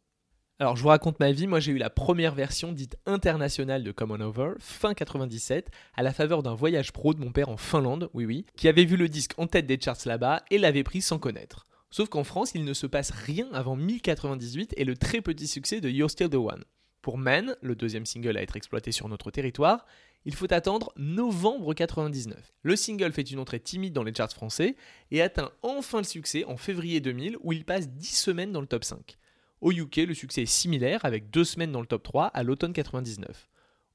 Alors 0.60 0.74
je 0.74 0.82
vous 0.82 0.88
raconte 0.88 1.20
ma 1.20 1.30
vie, 1.30 1.46
moi 1.46 1.60
j'ai 1.60 1.70
eu 1.70 1.78
la 1.78 1.88
première 1.88 2.34
version 2.34 2.72
dite 2.72 2.96
internationale 3.06 3.84
de 3.84 3.92
Come 3.92 4.10
On 4.10 4.20
Over, 4.20 4.54
fin 4.58 4.92
97, 4.92 5.70
à 5.94 6.02
la 6.02 6.12
faveur 6.12 6.42
d'un 6.42 6.54
voyage 6.54 6.92
pro 6.92 7.14
de 7.14 7.20
mon 7.20 7.30
père 7.30 7.48
en 7.48 7.56
Finlande, 7.56 8.10
oui 8.12 8.26
oui, 8.26 8.44
qui 8.56 8.66
avait 8.66 8.84
vu 8.84 8.96
le 8.96 9.08
disque 9.08 9.34
en 9.36 9.46
tête 9.46 9.66
des 9.66 9.80
charts 9.80 9.98
là-bas 10.04 10.42
et 10.50 10.58
l'avait 10.58 10.82
pris 10.82 11.00
sans 11.00 11.20
connaître. 11.20 11.64
Sauf 11.92 12.08
qu'en 12.08 12.24
France, 12.24 12.56
il 12.56 12.64
ne 12.64 12.74
se 12.74 12.88
passe 12.88 13.12
rien 13.12 13.48
avant 13.52 13.76
1098 13.76 14.74
et 14.76 14.84
le 14.84 14.96
très 14.96 15.20
petit 15.20 15.46
succès 15.46 15.80
de 15.80 15.88
You're 15.88 16.10
Still 16.10 16.28
the 16.28 16.34
One. 16.34 16.64
Pour 17.02 17.18
Man, 17.18 17.54
le 17.62 17.76
deuxième 17.76 18.04
single 18.04 18.36
à 18.36 18.42
être 18.42 18.56
exploité 18.56 18.90
sur 18.90 19.08
notre 19.08 19.30
territoire, 19.30 19.86
il 20.24 20.34
faut 20.34 20.52
attendre 20.52 20.92
novembre 20.96 21.72
99. 21.72 22.36
Le 22.62 22.74
single 22.74 23.12
fait 23.12 23.30
une 23.30 23.38
entrée 23.38 23.60
timide 23.60 23.92
dans 23.92 24.02
les 24.02 24.12
charts 24.12 24.32
français 24.32 24.74
et 25.12 25.22
atteint 25.22 25.52
enfin 25.62 25.98
le 25.98 26.04
succès 26.04 26.44
en 26.46 26.56
février 26.56 27.00
2000 27.00 27.36
où 27.42 27.52
il 27.52 27.64
passe 27.64 27.88
10 27.88 28.06
semaines 28.06 28.50
dans 28.50 28.60
le 28.60 28.66
top 28.66 28.82
5. 28.82 29.18
Au 29.60 29.72
UK, 29.72 29.96
le 29.96 30.14
succès 30.14 30.42
est 30.42 30.46
similaire 30.46 31.04
avec 31.04 31.30
2 31.30 31.42
semaines 31.42 31.72
dans 31.72 31.80
le 31.80 31.86
top 31.86 32.04
3 32.04 32.26
à 32.26 32.42
l'automne 32.44 32.72
99. 32.72 33.48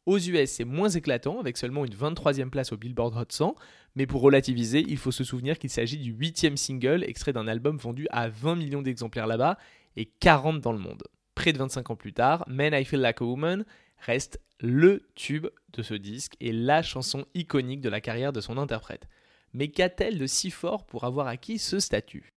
Aux 0.05 0.19
US, 0.19 0.51
c'est 0.51 0.65
moins 0.65 0.89
éclatant 0.89 1.39
avec 1.39 1.55
seulement 1.55 1.85
une 1.85 1.93
23e 1.93 2.49
place 2.49 2.73
au 2.73 2.77
Billboard 2.77 3.15
Hot 3.15 3.25
100, 3.29 3.55
mais 3.95 4.05
pour 4.05 4.21
relativiser, 4.21 4.83
il 4.85 4.97
faut 4.97 5.11
se 5.11 5.23
souvenir 5.23 5.57
qu'il 5.57 5.69
s'agit 5.69 5.97
du 5.97 6.13
8e 6.13 6.57
single 6.57 7.05
extrait 7.05 7.31
d'un 7.31 7.47
album 7.47 7.77
vendu 7.77 8.07
à 8.11 8.27
20 8.27 8.55
millions 8.55 8.81
d'exemplaires 8.81 9.27
là-bas 9.27 9.57
et 9.95 10.05
40 10.05 10.59
dans 10.59 10.73
le 10.73 10.79
monde. 10.79 11.03
Près 11.33 11.53
de 11.53 11.57
25 11.57 11.91
ans 11.91 11.95
plus 11.95 12.11
tard, 12.11 12.43
Man 12.47 12.73
I 12.73 12.83
Feel 12.83 12.99
Like 12.99 13.21
a 13.21 13.25
Woman 13.25 13.63
reste 13.99 14.41
le 14.59 15.07
tube 15.15 15.47
de 15.71 15.81
ce 15.81 15.93
disque 15.93 16.33
et 16.41 16.51
la 16.51 16.81
chanson 16.81 17.25
iconique 17.35 17.81
de 17.81 17.89
la 17.89 18.01
carrière 18.01 18.33
de 18.33 18.41
son 18.41 18.57
interprète. 18.57 19.07
Mais 19.53 19.69
qu'a-t-elle 19.69 20.17
de 20.17 20.27
si 20.27 20.51
fort 20.51 20.85
pour 20.85 21.05
avoir 21.05 21.27
acquis 21.27 21.59
ce 21.59 21.79
statut? 21.79 22.33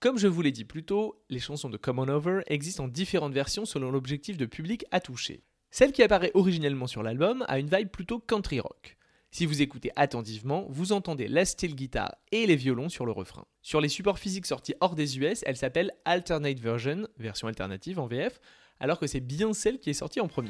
Comme 0.00 0.16
je 0.16 0.28
vous 0.28 0.40
l'ai 0.40 0.50
dit 0.50 0.64
plus 0.64 0.82
tôt, 0.82 1.22
les 1.28 1.40
chansons 1.40 1.68
de 1.68 1.76
Come 1.76 1.98
On 1.98 2.08
Over 2.08 2.40
existent 2.46 2.84
en 2.84 2.88
différentes 2.88 3.34
versions 3.34 3.66
selon 3.66 3.90
l'objectif 3.90 4.38
de 4.38 4.46
public 4.46 4.86
à 4.92 4.98
toucher. 4.98 5.44
Celle 5.70 5.92
qui 5.92 6.02
apparaît 6.02 6.30
originellement 6.32 6.86
sur 6.86 7.02
l'album 7.02 7.44
a 7.48 7.58
une 7.58 7.68
vibe 7.68 7.90
plutôt 7.90 8.18
country 8.18 8.60
rock. 8.60 8.96
Si 9.30 9.44
vous 9.44 9.60
écoutez 9.60 9.90
attentivement, 9.96 10.64
vous 10.70 10.92
entendez 10.92 11.28
la 11.28 11.44
steel 11.44 11.74
guitar 11.74 12.16
et 12.32 12.46
les 12.46 12.56
violons 12.56 12.88
sur 12.88 13.04
le 13.04 13.12
refrain. 13.12 13.44
Sur 13.60 13.82
les 13.82 13.90
supports 13.90 14.18
physiques 14.18 14.46
sortis 14.46 14.74
hors 14.80 14.94
des 14.94 15.18
US, 15.18 15.42
elle 15.44 15.58
s'appelle 15.58 15.92
Alternate 16.06 16.60
Version, 16.60 17.06
version 17.18 17.48
alternative 17.48 18.00
en 18.00 18.06
VF, 18.06 18.40
alors 18.80 18.98
que 18.98 19.06
c'est 19.06 19.20
bien 19.20 19.52
celle 19.52 19.80
qui 19.80 19.90
est 19.90 19.92
sortie 19.92 20.20
en 20.20 20.28
premier. 20.28 20.48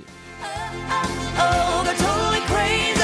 Oh, 1.41 1.83
they're 1.83 1.97
totally 1.97 3.00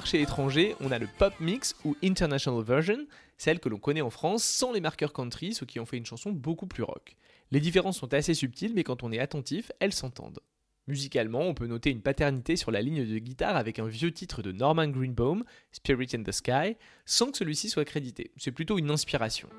marchés 0.00 0.22
étrangers, 0.22 0.74
on 0.80 0.92
a 0.92 0.98
le 0.98 1.06
pop 1.18 1.34
mix 1.40 1.76
ou 1.84 1.94
international 2.02 2.64
version, 2.64 3.06
celle 3.36 3.60
que 3.60 3.68
l'on 3.68 3.76
connaît 3.76 4.00
en 4.00 4.08
France 4.08 4.42
sans 4.42 4.72
les 4.72 4.80
marqueurs 4.80 5.12
country, 5.12 5.52
ce 5.52 5.66
qui 5.66 5.78
en 5.78 5.84
fait 5.84 5.98
une 5.98 6.06
chanson 6.06 6.32
beaucoup 6.32 6.66
plus 6.66 6.82
rock. 6.82 7.16
Les 7.50 7.60
différences 7.60 7.98
sont 7.98 8.14
assez 8.14 8.32
subtiles, 8.32 8.72
mais 8.74 8.82
quand 8.82 9.02
on 9.02 9.12
est 9.12 9.18
attentif, 9.18 9.70
elles 9.78 9.92
s'entendent. 9.92 10.40
Musicalement, 10.86 11.42
on 11.42 11.52
peut 11.52 11.66
noter 11.66 11.90
une 11.90 12.00
paternité 12.00 12.56
sur 12.56 12.70
la 12.70 12.80
ligne 12.80 13.06
de 13.06 13.18
guitare 13.18 13.56
avec 13.56 13.78
un 13.78 13.88
vieux 13.88 14.10
titre 14.10 14.40
de 14.40 14.52
Norman 14.52 14.88
Greenbaum, 14.88 15.44
Spirit 15.70 16.08
in 16.14 16.22
the 16.22 16.32
Sky, 16.32 16.78
sans 17.04 17.30
que 17.30 17.36
celui-ci 17.36 17.68
soit 17.68 17.84
crédité. 17.84 18.30
C'est 18.38 18.52
plutôt 18.52 18.78
une 18.78 18.90
inspiration. 18.90 19.50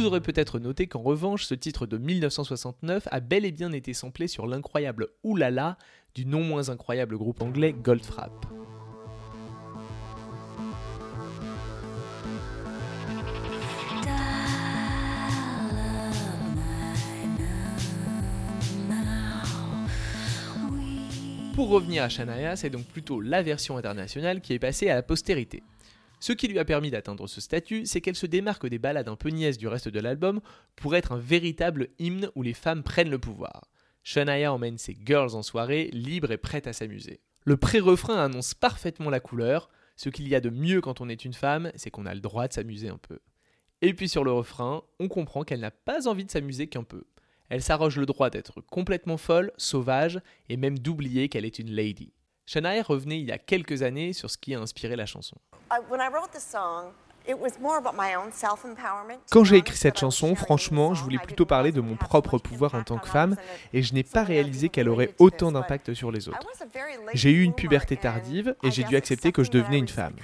Vous 0.00 0.06
aurez 0.06 0.22
peut-être 0.22 0.58
noté 0.58 0.86
qu'en 0.86 1.02
revanche, 1.02 1.44
ce 1.44 1.52
titre 1.52 1.84
de 1.84 1.98
1969 1.98 3.06
a 3.10 3.20
bel 3.20 3.44
et 3.44 3.52
bien 3.52 3.70
été 3.70 3.92
samplé 3.92 4.28
sur 4.28 4.46
l'incroyable 4.46 5.08
Oulala 5.24 5.76
du 6.14 6.24
non 6.24 6.42
moins 6.42 6.70
incroyable 6.70 7.18
groupe 7.18 7.42
anglais 7.42 7.74
Goldfrapp. 7.74 8.32
Pour 21.54 21.68
revenir 21.68 22.04
à 22.04 22.08
Shania, 22.08 22.56
c'est 22.56 22.70
donc 22.70 22.86
plutôt 22.86 23.20
la 23.20 23.42
version 23.42 23.76
internationale 23.76 24.40
qui 24.40 24.54
est 24.54 24.58
passée 24.58 24.88
à 24.88 24.94
la 24.94 25.02
postérité. 25.02 25.62
Ce 26.20 26.32
qui 26.32 26.48
lui 26.48 26.58
a 26.58 26.66
permis 26.66 26.90
d'atteindre 26.90 27.26
ce 27.26 27.40
statut, 27.40 27.86
c'est 27.86 28.02
qu'elle 28.02 28.14
se 28.14 28.26
démarque 28.26 28.66
des 28.66 28.78
ballades 28.78 29.08
un 29.08 29.16
peu 29.16 29.30
niaises 29.30 29.56
du 29.56 29.66
reste 29.66 29.88
de 29.88 30.00
l'album 30.00 30.40
pour 30.76 30.94
être 30.94 31.12
un 31.12 31.18
véritable 31.18 31.88
hymne 31.98 32.30
où 32.34 32.42
les 32.42 32.52
femmes 32.52 32.82
prennent 32.82 33.10
le 33.10 33.18
pouvoir. 33.18 33.70
Shania 34.02 34.52
emmène 34.52 34.76
ses 34.76 34.96
girls 35.02 35.34
en 35.34 35.42
soirée, 35.42 35.88
libres 35.92 36.30
et 36.30 36.36
prêtes 36.36 36.66
à 36.66 36.74
s'amuser. 36.74 37.20
Le 37.44 37.56
pré-refrain 37.56 38.22
annonce 38.22 38.52
parfaitement 38.52 39.08
la 39.08 39.20
couleur. 39.20 39.70
Ce 39.96 40.10
qu'il 40.10 40.28
y 40.28 40.34
a 40.34 40.40
de 40.40 40.50
mieux 40.50 40.82
quand 40.82 41.00
on 41.00 41.08
est 41.08 41.24
une 41.24 41.32
femme, 41.32 41.72
c'est 41.74 41.90
qu'on 41.90 42.06
a 42.06 42.14
le 42.14 42.20
droit 42.20 42.48
de 42.48 42.52
s'amuser 42.52 42.88
un 42.88 42.98
peu. 42.98 43.18
Et 43.80 43.94
puis 43.94 44.08
sur 44.08 44.24
le 44.24 44.32
refrain, 44.32 44.82
on 44.98 45.08
comprend 45.08 45.42
qu'elle 45.42 45.60
n'a 45.60 45.70
pas 45.70 46.06
envie 46.06 46.26
de 46.26 46.30
s'amuser 46.30 46.66
qu'un 46.66 46.84
peu. 46.84 47.04
Elle 47.48 47.62
s'arroge 47.62 47.98
le 47.98 48.06
droit 48.06 48.28
d'être 48.28 48.60
complètement 48.60 49.16
folle, 49.16 49.52
sauvage, 49.56 50.20
et 50.48 50.56
même 50.56 50.78
d'oublier 50.78 51.28
qu'elle 51.28 51.46
est 51.46 51.58
une 51.58 51.72
lady. 51.72 52.12
Shania 52.52 52.82
revenait 52.82 53.20
il 53.20 53.28
y 53.28 53.30
a 53.30 53.38
quelques 53.38 53.82
années 53.82 54.12
sur 54.12 54.28
ce 54.28 54.36
qui 54.36 54.56
a 54.56 54.60
inspiré 54.60 54.96
la 54.96 55.06
chanson. 55.06 55.36
When 55.88 56.00
I 56.00 56.08
wrote 56.12 56.32
the 56.32 56.40
Quand 59.30 59.44
j'ai 59.44 59.56
écrit 59.56 59.76
cette 59.76 59.98
chanson, 59.98 60.34
franchement, 60.34 60.94
je 60.94 61.02
voulais 61.02 61.18
plutôt 61.18 61.46
parler 61.46 61.72
de 61.72 61.80
mon 61.80 61.96
propre 61.96 62.38
pouvoir 62.38 62.74
en 62.74 62.82
tant 62.82 62.98
que 62.98 63.08
femme, 63.08 63.36
et 63.72 63.82
je 63.82 63.94
n'ai 63.94 64.02
pas 64.02 64.24
réalisé 64.24 64.68
qu'elle 64.68 64.88
aurait 64.88 65.14
autant 65.18 65.52
d'impact 65.52 65.94
sur 65.94 66.10
les 66.10 66.28
autres. 66.28 66.46
J'ai 67.14 67.30
eu 67.30 67.42
une 67.42 67.54
puberté 67.54 67.96
tardive, 67.96 68.54
et 68.62 68.70
j'ai 68.70 68.84
dû 68.84 68.96
accepter 68.96 69.32
que 69.32 69.42
je 69.44 69.50
devenais 69.50 69.78
une 69.78 69.88
femme. 69.88 70.14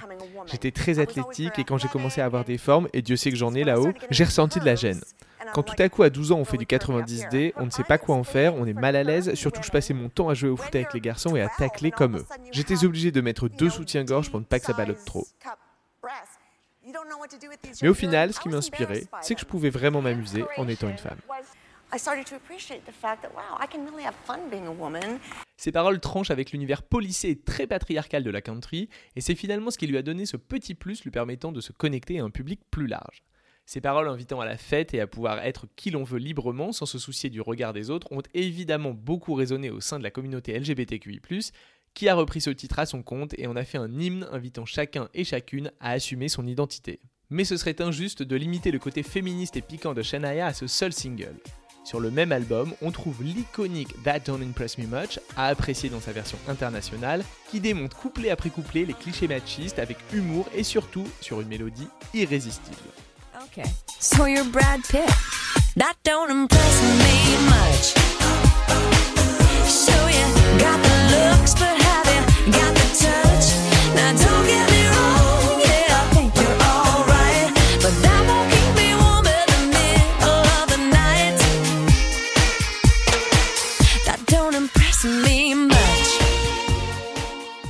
J'étais 0.45 0.71
très 0.71 0.99
athlétique, 0.99 1.59
et 1.59 1.63
quand 1.63 1.77
j'ai 1.77 1.87
commencé 1.87 2.21
à 2.21 2.25
avoir 2.25 2.43
des 2.43 2.57
formes, 2.57 2.87
et 2.93 3.01
Dieu 3.01 3.15
sait 3.15 3.31
que 3.31 3.37
j'en 3.37 3.53
ai 3.53 3.63
là-haut, 3.63 3.91
j'ai 4.09 4.23
ressenti 4.23 4.59
de 4.59 4.65
la 4.65 4.75
gêne. 4.75 5.01
Quand 5.53 5.63
tout 5.63 5.81
à 5.81 5.89
coup, 5.89 6.03
à 6.03 6.09
12 6.09 6.31
ans, 6.31 6.39
on 6.39 6.45
fait 6.45 6.57
du 6.57 6.65
90D, 6.65 7.53
on 7.57 7.65
ne 7.65 7.69
sait 7.69 7.83
pas 7.83 7.97
quoi 7.97 8.15
en 8.15 8.23
faire, 8.23 8.55
on 8.55 8.65
est 8.65 8.73
mal 8.73 8.95
à 8.95 9.03
l'aise, 9.03 9.33
surtout 9.35 9.61
je 9.63 9.71
passais 9.71 9.93
mon 9.93 10.09
temps 10.09 10.29
à 10.29 10.33
jouer 10.33 10.49
au 10.49 10.57
foot 10.57 10.75
avec 10.75 10.93
les 10.93 10.99
garçons 10.99 11.35
et 11.35 11.41
à 11.41 11.49
tacler 11.49 11.91
comme 11.91 12.17
eux. 12.17 12.25
J'étais 12.51 12.83
obligé 12.83 13.11
de 13.11 13.21
mettre 13.21 13.47
deux 13.47 13.69
soutiens-gorge 13.69 14.29
pour 14.29 14.39
ne 14.39 14.45
pas 14.45 14.59
que 14.59 14.65
ça 14.65 14.73
ballotte 14.73 15.05
trop. 15.05 15.25
Mais 17.81 17.87
au 17.89 17.93
final, 17.93 18.33
ce 18.33 18.39
qui 18.39 18.49
m'a 18.49 18.57
inspiré, 18.57 19.07
c'est 19.21 19.35
que 19.35 19.41
je 19.41 19.45
pouvais 19.45 19.69
vraiment 19.69 20.01
m'amuser 20.01 20.43
en 20.57 20.67
étant 20.67 20.89
une 20.89 20.97
femme. 20.97 21.19
Ces 25.55 25.71
paroles 25.71 25.99
tranchent 26.01 26.31
avec 26.31 26.51
l'univers 26.51 26.83
policé 26.83 27.29
et 27.29 27.39
très 27.39 27.65
patriarcal 27.65 28.23
de 28.23 28.29
la 28.29 28.41
country, 28.41 28.89
et 29.15 29.21
c'est 29.21 29.35
finalement 29.35 29.71
ce 29.71 29.77
qui 29.77 29.87
lui 29.87 29.97
a 29.97 30.01
donné 30.01 30.25
ce 30.25 30.35
petit 30.35 30.75
plus 30.75 31.03
lui 31.03 31.11
permettant 31.11 31.51
de 31.51 31.61
se 31.61 31.71
connecter 31.71 32.19
à 32.19 32.23
un 32.23 32.29
public 32.29 32.59
plus 32.71 32.87
large. 32.87 33.23
Ces 33.65 33.81
paroles 33.81 34.07
invitant 34.07 34.39
à 34.39 34.45
la 34.45 34.55
fête 34.55 34.93
et 34.93 35.01
à 35.01 35.07
pouvoir 35.07 35.39
être 35.39 35.65
qui 35.75 35.91
l'on 35.91 36.05
veut 36.05 36.19
librement 36.19 36.71
sans 36.71 36.85
se 36.85 36.97
soucier 36.97 37.29
du 37.29 37.41
regard 37.41 37.73
des 37.73 37.89
autres 37.89 38.07
ont 38.11 38.21
évidemment 38.33 38.91
beaucoup 38.91 39.33
résonné 39.33 39.69
au 39.69 39.81
sein 39.81 39.97
de 39.99 40.03
la 40.03 40.11
communauté 40.11 40.57
LGBTQI, 40.57 41.19
qui 41.97 42.09
a 42.09 42.13
repris 42.13 42.41
ce 42.41 42.51
titre 42.51 42.77
à 42.77 42.85
son 42.85 43.01
compte 43.01 43.33
et 43.39 43.47
en 43.47 43.55
a 43.55 43.63
fait 43.63 43.79
un 43.79 43.99
hymne 43.99 44.27
invitant 44.31 44.67
chacun 44.67 45.09
et 45.15 45.23
chacune 45.23 45.71
à 45.79 45.93
assumer 45.93 46.29
son 46.29 46.45
identité. 46.45 46.99
Mais 47.31 47.43
ce 47.43 47.57
serait 47.57 47.81
injuste 47.81 48.21
de 48.21 48.35
limiter 48.35 48.69
le 48.69 48.77
côté 48.77 49.01
féministe 49.01 49.57
et 49.57 49.63
piquant 49.63 49.95
de 49.95 50.03
Shania 50.03 50.45
à 50.45 50.53
ce 50.53 50.67
seul 50.67 50.93
single. 50.93 51.39
Sur 51.83 51.99
le 51.99 52.11
même 52.11 52.31
album, 52.31 52.75
on 52.83 52.91
trouve 52.91 53.23
l'iconique 53.23 53.95
That 54.03 54.19
Don't 54.19 54.43
Impress 54.43 54.77
Me 54.77 54.85
Much, 54.85 55.19
à 55.35 55.47
apprécier 55.47 55.89
dans 55.89 55.99
sa 55.99 56.11
version 56.11 56.37
internationale, 56.47 57.25
qui 57.49 57.59
démonte 57.59 57.95
couplet 57.95 58.29
après 58.29 58.51
couplet 58.51 58.85
les 58.85 58.93
clichés 58.93 59.27
machistes 59.27 59.79
avec 59.79 59.97
humour 60.13 60.47
et 60.53 60.63
surtout 60.63 61.07
sur 61.19 61.41
une 61.41 61.47
mélodie 61.47 61.87
irrésistible. 62.13 62.77
That 65.75 65.95
don't 66.03 66.29
impress 66.29 66.81
me 66.83 67.37
much. 67.49 69.16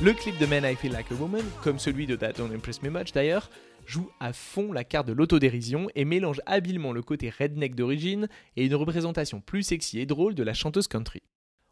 Le 0.08 0.14
clip 0.14 0.38
de 0.38 0.46
Men 0.46 0.64
I 0.64 0.74
Feel 0.74 0.92
Like 0.92 1.12
a 1.12 1.14
Woman, 1.16 1.44
comme 1.62 1.78
celui 1.78 2.06
de 2.06 2.16
That 2.16 2.32
Don't 2.32 2.50
Impress 2.54 2.82
Me 2.82 2.88
Much 2.88 3.12
d'ailleurs, 3.12 3.50
joue 3.84 4.08
à 4.20 4.32
fond 4.32 4.72
la 4.72 4.82
carte 4.82 5.06
de 5.06 5.12
l'autodérision 5.12 5.88
et 5.94 6.06
mélange 6.06 6.40
habilement 6.46 6.92
le 6.92 7.02
côté 7.02 7.30
redneck 7.30 7.74
d'origine 7.74 8.26
et 8.56 8.64
une 8.64 8.74
représentation 8.74 9.42
plus 9.42 9.64
sexy 9.64 9.98
et 9.98 10.06
drôle 10.06 10.34
de 10.34 10.42
la 10.42 10.54
chanteuse 10.54 10.88
country. 10.88 11.20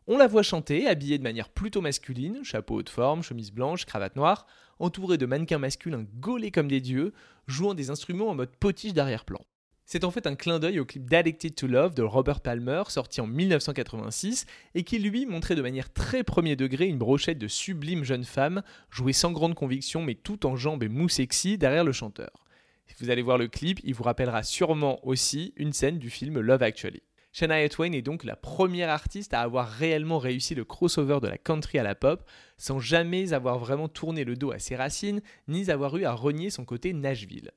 On 0.08 0.18
la 0.18 0.28
voit 0.28 0.44
chanter, 0.44 0.86
habillée 0.86 1.18
de 1.18 1.24
manière 1.24 1.48
plutôt 1.48 1.80
masculine, 1.80 2.44
chapeau 2.44 2.76
haute 2.76 2.90
forme, 2.90 3.24
chemise 3.24 3.50
blanche, 3.50 3.86
cravate 3.86 4.14
noire, 4.14 4.46
entourée 4.78 5.18
de 5.18 5.26
mannequins 5.26 5.58
masculins 5.58 6.06
gaulés 6.20 6.52
comme 6.52 6.68
des 6.68 6.80
dieux, 6.80 7.12
jouant 7.48 7.74
des 7.74 7.90
instruments 7.90 8.28
en 8.28 8.36
mode 8.36 8.54
potiche 8.54 8.94
d'arrière-plan. 8.94 9.40
C'est 9.84 10.04
en 10.04 10.12
fait 10.12 10.28
un 10.28 10.36
clin 10.36 10.60
d'œil 10.60 10.78
au 10.78 10.84
clip 10.84 11.10
d'Addicted 11.10 11.56
to 11.56 11.66
Love 11.66 11.94
de 11.94 12.04
Robert 12.04 12.40
Palmer, 12.40 12.84
sorti 12.88 13.20
en 13.20 13.26
1986, 13.26 14.46
et 14.76 14.84
qui 14.84 15.00
lui 15.00 15.26
montrait 15.26 15.56
de 15.56 15.62
manière 15.62 15.92
très 15.92 16.22
premier 16.22 16.54
degré 16.54 16.86
une 16.86 16.98
brochette 16.98 17.38
de 17.38 17.48
sublimes 17.48 18.04
jeunes 18.04 18.24
femmes, 18.24 18.62
jouées 18.90 19.12
sans 19.12 19.32
grande 19.32 19.54
conviction 19.56 20.02
mais 20.02 20.14
tout 20.14 20.46
en 20.46 20.54
jambes 20.54 20.84
et 20.84 20.88
mou 20.88 21.08
sexy 21.08 21.58
derrière 21.58 21.84
le 21.84 21.92
chanteur. 21.92 22.44
Si 22.86 22.94
vous 23.02 23.10
allez 23.10 23.22
voir 23.22 23.38
le 23.38 23.48
clip, 23.48 23.80
il 23.82 23.94
vous 23.94 24.04
rappellera 24.04 24.44
sûrement 24.44 25.04
aussi 25.04 25.52
une 25.56 25.72
scène 25.72 25.98
du 25.98 26.10
film 26.10 26.38
Love 26.38 26.62
Actually. 26.62 27.02
Shania 27.38 27.68
Twain 27.68 27.92
est 27.92 28.00
donc 28.00 28.24
la 28.24 28.34
première 28.34 28.88
artiste 28.88 29.34
à 29.34 29.42
avoir 29.42 29.68
réellement 29.68 30.18
réussi 30.18 30.54
le 30.54 30.64
crossover 30.64 31.18
de 31.20 31.28
la 31.28 31.36
country 31.36 31.78
à 31.78 31.82
la 31.82 31.94
pop, 31.94 32.26
sans 32.56 32.80
jamais 32.80 33.34
avoir 33.34 33.58
vraiment 33.58 33.88
tourné 33.88 34.24
le 34.24 34.36
dos 34.36 34.52
à 34.52 34.58
ses 34.58 34.74
racines, 34.74 35.20
ni 35.46 35.70
avoir 35.70 35.94
eu 35.98 36.04
à 36.04 36.12
renier 36.12 36.48
son 36.48 36.64
côté 36.64 36.94
Nashville 36.94 37.50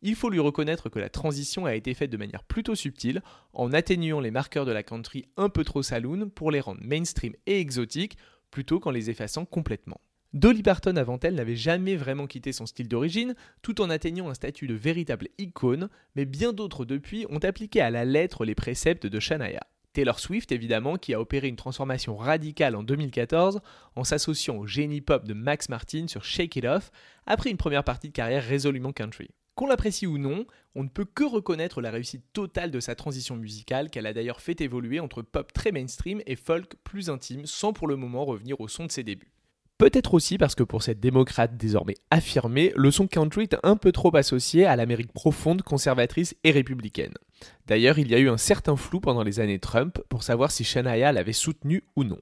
il 0.00 0.14
faut 0.14 0.30
lui 0.30 0.38
reconnaître 0.38 0.88
que 0.88 1.00
la 1.00 1.08
transition 1.08 1.66
a 1.66 1.74
été 1.74 1.92
faite 1.92 2.10
de 2.10 2.16
manière 2.16 2.44
plutôt 2.44 2.76
subtile, 2.76 3.20
en 3.52 3.72
atténuant 3.72 4.20
les 4.20 4.30
marqueurs 4.30 4.64
de 4.64 4.70
la 4.70 4.84
country 4.84 5.26
un 5.36 5.48
peu 5.48 5.64
trop 5.64 5.82
saloon 5.82 6.28
pour 6.28 6.52
les 6.52 6.60
rendre 6.60 6.80
mainstream 6.84 7.34
et 7.46 7.58
exotiques, 7.58 8.16
plutôt 8.52 8.78
qu'en 8.78 8.92
les 8.92 9.10
effaçant 9.10 9.44
complètement. 9.44 10.00
Dolly 10.34 10.62
Parton 10.62 10.96
avant 10.96 11.18
elle 11.22 11.36
n'avait 11.36 11.56
jamais 11.56 11.96
vraiment 11.96 12.26
quitté 12.26 12.52
son 12.52 12.66
style 12.66 12.86
d'origine, 12.86 13.34
tout 13.62 13.80
en 13.80 13.88
atteignant 13.88 14.28
un 14.28 14.34
statut 14.34 14.66
de 14.66 14.74
véritable 14.74 15.28
icône, 15.38 15.88
mais 16.16 16.26
bien 16.26 16.52
d'autres 16.52 16.84
depuis 16.84 17.24
ont 17.30 17.38
appliqué 17.38 17.80
à 17.80 17.88
la 17.88 18.04
lettre 18.04 18.44
les 18.44 18.54
préceptes 18.54 19.06
de 19.06 19.20
Shania. 19.20 19.66
Taylor 19.94 20.20
Swift 20.20 20.52
évidemment, 20.52 20.96
qui 20.98 21.14
a 21.14 21.20
opéré 21.20 21.48
une 21.48 21.56
transformation 21.56 22.14
radicale 22.14 22.76
en 22.76 22.82
2014 22.82 23.60
en 23.96 24.04
s'associant 24.04 24.56
au 24.58 24.66
génie 24.66 25.00
pop 25.00 25.24
de 25.24 25.32
Max 25.32 25.70
Martin 25.70 26.06
sur 26.08 26.24
Shake 26.24 26.56
It 26.56 26.66
Off, 26.66 26.90
après 27.24 27.48
une 27.48 27.56
première 27.56 27.82
partie 27.84 28.08
de 28.08 28.12
carrière 28.12 28.44
résolument 28.44 28.92
country. 28.92 29.30
Qu'on 29.54 29.66
l'apprécie 29.66 30.06
ou 30.06 30.18
non, 30.18 30.44
on 30.74 30.84
ne 30.84 30.90
peut 30.90 31.06
que 31.06 31.24
reconnaître 31.24 31.80
la 31.80 31.90
réussite 31.90 32.26
totale 32.34 32.70
de 32.70 32.80
sa 32.80 32.94
transition 32.94 33.34
musicale 33.34 33.88
qu'elle 33.88 34.06
a 34.06 34.12
d'ailleurs 34.12 34.42
fait 34.42 34.60
évoluer 34.60 35.00
entre 35.00 35.22
pop 35.22 35.54
très 35.54 35.72
mainstream 35.72 36.20
et 36.26 36.36
folk 36.36 36.74
plus 36.84 37.08
intime 37.08 37.46
sans 37.46 37.72
pour 37.72 37.88
le 37.88 37.96
moment 37.96 38.26
revenir 38.26 38.60
au 38.60 38.68
son 38.68 38.84
de 38.84 38.92
ses 38.92 39.02
débuts. 39.02 39.32
Peut-être 39.78 40.14
aussi 40.14 40.38
parce 40.38 40.56
que 40.56 40.64
pour 40.64 40.82
cette 40.82 40.98
démocrate 40.98 41.56
désormais 41.56 41.94
affirmée, 42.10 42.72
le 42.74 42.90
son 42.90 43.06
country 43.06 43.44
est 43.44 43.56
un 43.62 43.76
peu 43.76 43.92
trop 43.92 44.14
associé 44.16 44.66
à 44.66 44.74
l'Amérique 44.74 45.12
profonde, 45.12 45.62
conservatrice 45.62 46.34
et 46.42 46.50
républicaine. 46.50 47.14
D'ailleurs, 47.68 48.00
il 48.00 48.10
y 48.10 48.14
a 48.16 48.18
eu 48.18 48.28
un 48.28 48.38
certain 48.38 48.74
flou 48.74 48.98
pendant 48.98 49.22
les 49.22 49.38
années 49.38 49.60
Trump 49.60 50.00
pour 50.08 50.24
savoir 50.24 50.50
si 50.50 50.64
Shania 50.64 51.12
l'avait 51.12 51.32
soutenu 51.32 51.84
ou 51.94 52.02
non. 52.02 52.18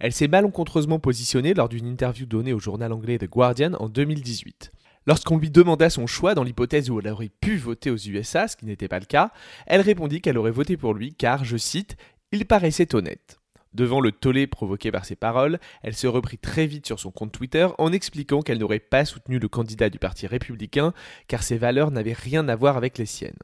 Elle 0.00 0.12
s'est 0.12 0.28
malencontreusement 0.28 0.98
positionnée 0.98 1.54
lors 1.54 1.70
d'une 1.70 1.86
interview 1.86 2.26
donnée 2.26 2.52
au 2.52 2.58
journal 2.58 2.92
anglais 2.92 3.18
The 3.18 3.28
Guardian 3.28 3.72
en 3.74 3.88
2018. 3.88 4.70
Lorsqu'on 5.06 5.38
lui 5.38 5.50
demanda 5.50 5.88
son 5.88 6.06
choix 6.06 6.34
dans 6.34 6.44
l'hypothèse 6.44 6.90
où 6.90 7.00
elle 7.00 7.08
aurait 7.08 7.30
pu 7.40 7.56
voter 7.56 7.90
aux 7.90 7.96
USA, 7.96 8.48
ce 8.48 8.56
qui 8.56 8.66
n'était 8.66 8.88
pas 8.88 9.00
le 9.00 9.06
cas, 9.06 9.32
elle 9.66 9.80
répondit 9.80 10.20
qu'elle 10.20 10.38
aurait 10.38 10.50
voté 10.50 10.76
pour 10.76 10.92
lui 10.92 11.14
car, 11.14 11.44
je 11.44 11.56
cite, 11.56 11.96
il 12.32 12.46
paraissait 12.46 12.94
honnête. 12.94 13.41
Devant 13.74 14.00
le 14.00 14.12
tollé 14.12 14.46
provoqué 14.46 14.92
par 14.92 15.04
ses 15.04 15.16
paroles, 15.16 15.58
elle 15.82 15.94
se 15.94 16.06
reprit 16.06 16.38
très 16.38 16.66
vite 16.66 16.86
sur 16.86 17.00
son 17.00 17.10
compte 17.10 17.32
Twitter 17.32 17.68
en 17.78 17.92
expliquant 17.92 18.42
qu'elle 18.42 18.58
n'aurait 18.58 18.78
pas 18.78 19.04
soutenu 19.04 19.38
le 19.38 19.48
candidat 19.48 19.88
du 19.88 19.98
Parti 19.98 20.26
républicain 20.26 20.92
car 21.26 21.42
ses 21.42 21.56
valeurs 21.56 21.90
n'avaient 21.90 22.12
rien 22.12 22.48
à 22.48 22.56
voir 22.56 22.76
avec 22.76 22.98
les 22.98 23.06
siennes. 23.06 23.38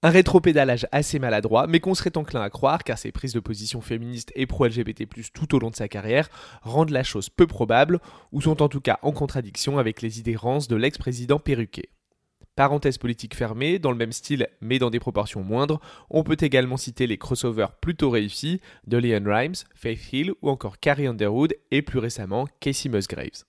Un 0.00 0.12
pédalage 0.40 0.86
assez 0.92 1.18
maladroit, 1.18 1.66
mais 1.66 1.80
qu'on 1.80 1.94
serait 1.94 2.16
enclin 2.16 2.40
à 2.40 2.50
croire 2.50 2.84
car 2.84 2.96
ses 2.96 3.10
prises 3.10 3.32
de 3.32 3.40
position 3.40 3.80
féministes 3.80 4.30
et 4.36 4.46
pro-LGBT+, 4.46 5.08
tout 5.34 5.56
au 5.56 5.58
long 5.58 5.70
de 5.70 5.76
sa 5.76 5.88
carrière, 5.88 6.28
rendent 6.62 6.90
la 6.90 7.02
chose 7.02 7.30
peu 7.30 7.48
probable, 7.48 7.98
ou 8.30 8.40
sont 8.40 8.62
en 8.62 8.68
tout 8.68 8.80
cas 8.80 9.00
en 9.02 9.10
contradiction 9.10 9.76
avec 9.76 10.00
les 10.00 10.20
idées 10.20 10.36
rances 10.36 10.68
de 10.68 10.76
l'ex-président 10.76 11.40
perruquet. 11.40 11.90
Parenthèse 12.58 12.98
politique 12.98 13.36
fermée, 13.36 13.78
dans 13.78 13.92
le 13.92 13.96
même 13.96 14.10
style 14.10 14.48
mais 14.60 14.80
dans 14.80 14.90
des 14.90 14.98
proportions 14.98 15.44
moindres, 15.44 15.80
on 16.10 16.24
peut 16.24 16.36
également 16.40 16.76
citer 16.76 17.06
les 17.06 17.16
crossovers 17.16 17.70
plutôt 17.80 18.10
réussis 18.10 18.60
de 18.88 18.96
Leon 18.96 19.22
Rimes, 19.32 19.54
Faith 19.76 20.12
Hill 20.12 20.32
ou 20.42 20.50
encore 20.50 20.80
Carrie 20.80 21.06
Underwood 21.06 21.54
et 21.70 21.82
plus 21.82 22.00
récemment 22.00 22.48
Casey 22.58 22.88
Musgraves. 22.88 23.44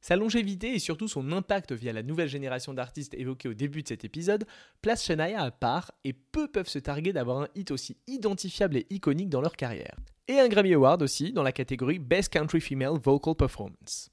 Sa 0.00 0.14
longévité 0.14 0.72
et 0.72 0.78
surtout 0.78 1.08
son 1.08 1.32
impact 1.32 1.72
via 1.72 1.92
la 1.92 2.04
nouvelle 2.04 2.28
génération 2.28 2.72
d'artistes 2.72 3.14
évoqués 3.14 3.48
au 3.48 3.54
début 3.54 3.82
de 3.82 3.88
cet 3.88 4.04
épisode 4.04 4.44
place 4.82 5.04
Shania 5.04 5.42
à 5.42 5.50
part 5.50 5.90
et 6.04 6.12
peu 6.12 6.46
peuvent 6.46 6.68
se 6.68 6.78
targuer 6.78 7.12
d'avoir 7.12 7.38
un 7.38 7.48
hit 7.56 7.72
aussi 7.72 7.96
identifiable 8.06 8.76
et 8.76 8.86
iconique 8.90 9.30
dans 9.30 9.40
leur 9.40 9.56
carrière. 9.56 9.96
Et 10.28 10.38
un 10.38 10.46
Grammy 10.46 10.74
Award 10.74 11.02
aussi 11.02 11.32
dans 11.32 11.42
la 11.42 11.50
catégorie 11.50 11.98
Best 11.98 12.32
Country 12.32 12.60
Female 12.60 13.00
Vocal 13.02 13.34
Performance. 13.34 14.12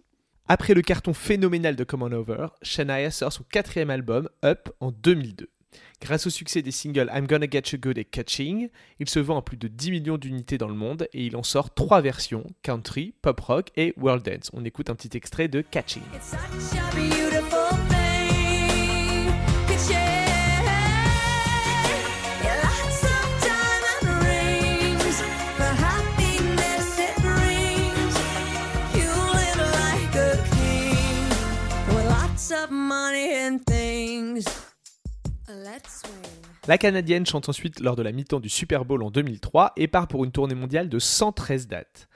Après 0.52 0.74
le 0.74 0.82
carton 0.82 1.14
phénoménal 1.14 1.76
de 1.76 1.84
Come 1.84 2.02
On 2.02 2.12
Over, 2.12 2.48
Shania 2.64 3.12
sort 3.12 3.32
son 3.32 3.44
quatrième 3.44 3.92
album, 3.92 4.28
Up, 4.44 4.70
en 4.80 4.92
2002. 4.92 5.48
Grâce 6.02 6.26
au 6.26 6.32
succès 6.32 6.64
des 6.64 6.72
singles 6.72 7.08
I'm 7.14 7.28
Gonna 7.28 7.46
Get 7.48 7.62
You 7.72 7.78
Good 7.80 8.00
et 8.00 8.04
Catching, 8.04 8.70
il 9.00 9.08
se 9.08 9.20
vend 9.20 9.38
à 9.38 9.42
plus 9.44 9.58
de 9.58 9.68
10 9.68 9.92
millions 9.92 10.18
d'unités 10.18 10.58
dans 10.58 10.68
le 10.68 10.74
monde 10.74 11.08
et 11.14 11.24
il 11.28 11.38
en 11.38 11.44
sort 11.44 11.72
trois 11.76 12.02
versions, 12.02 12.48
country, 12.64 13.14
pop 13.22 13.40
rock 13.40 13.70
et 13.78 13.94
world 13.96 14.26
dance. 14.26 14.50
On 14.54 14.66
écoute 14.66 14.90
un 14.90 14.96
petit 14.96 15.16
extrait 15.16 15.50
de 15.50 15.62
Catching. 15.62 16.02
La 36.68 36.78
Canadienne 36.78 37.26
chante 37.26 37.50
ensuite 37.50 37.80
lors 37.80 37.96
de 37.96 38.04
la 38.04 38.12
mi-temps 38.12 38.40
du 38.40 38.50
Super 38.50 38.86
Bowl 38.86 39.02
en 39.02 39.10
2003 39.10 39.74
et 39.76 39.88
part 39.88 40.08
pour 40.08 40.24
une 40.24 40.32
tournée 40.32 40.54
mondiale 40.54 40.88
de 40.88 41.00
113 41.00 41.68
dates. 41.68 42.10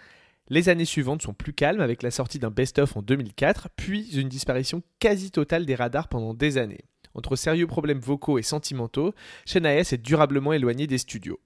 Les 0.50 0.70
années 0.70 0.86
suivantes 0.86 1.24
sont 1.24 1.34
plus 1.34 1.54
calmes 1.54 1.82
avec 1.82 2.04
la 2.04 2.12
sortie 2.12 2.38
d'un 2.38 2.52
best-of 2.52 2.96
en 2.96 3.02
2004, 3.02 3.70
puis 3.76 4.16
une 4.16 4.30
disparition 4.30 4.84
quasi 5.00 5.32
totale 5.32 5.66
des 5.66 5.74
radars 5.74 6.08
pendant 6.08 6.36
des 6.36 6.60
années. 6.60 6.86
Entre 7.16 7.36
sérieux 7.36 7.66
problèmes 7.66 8.00
vocaux 8.00 8.38
et 8.38 8.44
sentimentaux, 8.44 9.16
Shania 9.48 9.84
s'est 9.84 9.98
durablement 9.98 10.54
éloignée 10.54 10.86
des 10.86 11.00
studios. 11.00 11.40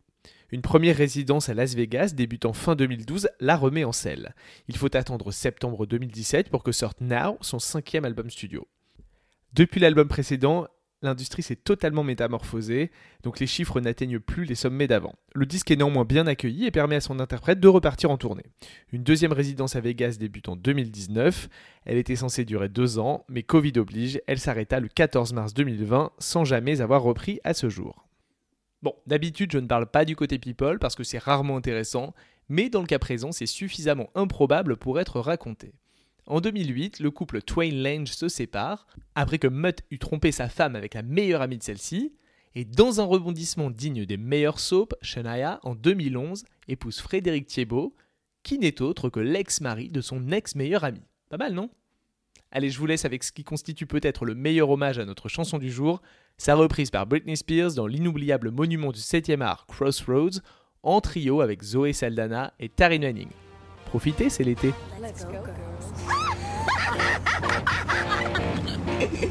Une 0.51 0.61
première 0.61 0.97
résidence 0.97 1.47
à 1.47 1.53
Las 1.53 1.75
Vegas, 1.75 2.11
débutant 2.13 2.51
fin 2.51 2.75
2012, 2.75 3.29
la 3.39 3.55
remet 3.55 3.85
en 3.85 3.93
selle. 3.93 4.35
Il 4.67 4.75
faut 4.75 4.93
attendre 4.97 5.31
septembre 5.31 5.85
2017 5.85 6.49
pour 6.49 6.63
que 6.63 6.73
sorte 6.73 6.99
Now, 6.99 7.37
son 7.39 7.59
cinquième 7.59 8.03
album 8.03 8.29
studio. 8.29 8.67
Depuis 9.53 9.79
l'album 9.79 10.07
précédent, 10.07 10.67
l'industrie 11.01 11.43
s'est 11.43 11.55
totalement 11.55 12.03
métamorphosée, 12.03 12.91
donc 13.23 13.39
les 13.39 13.47
chiffres 13.47 13.79
n'atteignent 13.79 14.19
plus 14.19 14.45
les 14.45 14.55
sommets 14.55 14.87
d'avant. 14.87 15.15
Le 15.33 15.45
disque 15.45 15.71
est 15.71 15.75
néanmoins 15.75 16.05
bien 16.05 16.27
accueilli 16.27 16.65
et 16.65 16.71
permet 16.71 16.95
à 16.95 17.01
son 17.01 17.19
interprète 17.19 17.59
de 17.59 17.67
repartir 17.67 18.11
en 18.11 18.17
tournée. 18.17 18.45
Une 18.91 19.03
deuxième 19.03 19.33
résidence 19.33 19.75
à 19.75 19.81
Vegas 19.81 20.17
débute 20.19 20.49
en 20.49 20.55
2019. 20.55 21.49
Elle 21.85 21.97
était 21.97 22.15
censée 22.15 22.45
durer 22.45 22.69
deux 22.69 22.99
ans, 22.99 23.25
mais 23.29 23.43
Covid 23.43 23.73
oblige, 23.77 24.19
elle 24.27 24.39
s'arrêta 24.39 24.79
le 24.79 24.87
14 24.87 25.33
mars 25.33 25.53
2020 25.53 26.11
sans 26.19 26.45
jamais 26.45 26.81
avoir 26.81 27.03
repris 27.03 27.39
à 27.43 27.53
ce 27.53 27.69
jour. 27.69 28.07
Bon, 28.83 28.93
d'habitude 29.07 29.51
je 29.51 29.57
ne 29.57 29.67
parle 29.67 29.87
pas 29.87 30.05
du 30.05 30.15
côté 30.15 30.37
people 30.37 30.79
parce 30.79 30.95
que 30.95 31.03
c'est 31.03 31.17
rarement 31.17 31.57
intéressant, 31.57 32.13
mais 32.49 32.69
dans 32.69 32.81
le 32.81 32.87
cas 32.87 32.99
présent 32.99 33.31
c'est 33.31 33.47
suffisamment 33.47 34.09
improbable 34.15 34.77
pour 34.77 34.99
être 34.99 35.19
raconté. 35.19 35.73
En 36.27 36.41
2008, 36.41 36.99
le 36.99 37.09
couple 37.09 37.41
Twain 37.41 37.71
Lange 37.71 38.11
se 38.11 38.27
sépare, 38.27 38.85
après 39.15 39.39
que 39.39 39.47
Mutt 39.47 39.83
eut 39.91 39.97
trompé 39.97 40.33
sa 40.33 40.49
femme 40.49 40.75
avec 40.75 40.93
la 40.93 41.01
meilleure 41.01 41.41
amie 41.41 41.57
de 41.57 41.63
celle-ci, 41.63 42.13
et 42.53 42.65
dans 42.65 42.99
un 42.99 43.05
rebondissement 43.05 43.69
digne 43.69 44.05
des 44.05 44.17
meilleures 44.17 44.59
soaps, 44.59 44.93
Shania, 45.01 45.61
en 45.63 45.73
2011, 45.73 46.43
épouse 46.67 46.99
Frédéric 46.99 47.47
Thiebaud, 47.47 47.95
qui 48.43 48.59
n'est 48.59 48.81
autre 48.81 49.09
que 49.09 49.21
l'ex-mari 49.21 49.89
de 49.89 50.01
son 50.01 50.31
ex-meilleur 50.31 50.83
ami. 50.83 51.01
Pas 51.29 51.37
mal, 51.37 51.53
non? 51.53 51.69
Allez, 52.51 52.71
je 52.71 52.79
vous 52.79 52.87
laisse 52.87 53.05
avec 53.05 53.23
ce 53.23 53.31
qui 53.31 53.45
constitue 53.45 53.87
peut-être 53.87 54.25
le 54.25 54.35
meilleur 54.35 54.69
hommage 54.69 54.99
à 54.99 55.05
notre 55.05 55.29
chanson 55.29 55.57
du 55.57 55.71
jour, 55.71 56.01
sa 56.37 56.55
reprise 56.55 56.91
par 56.91 57.07
Britney 57.07 57.37
Spears 57.37 57.73
dans 57.73 57.87
l'inoubliable 57.87 58.51
monument 58.51 58.91
du 58.91 58.99
7e 58.99 59.41
art 59.41 59.65
Crossroads, 59.67 60.41
en 60.83 60.99
trio 60.99 61.39
avec 61.39 61.63
Zoé 61.63 61.93
Saldana 61.93 62.53
et 62.59 62.67
Taryn 62.67 62.99
Manning. 62.99 63.29
Profitez, 63.89 64.29
c'est 64.29 64.43
l'été. 64.43 64.73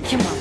Come 0.08 0.20
on. 0.20 0.36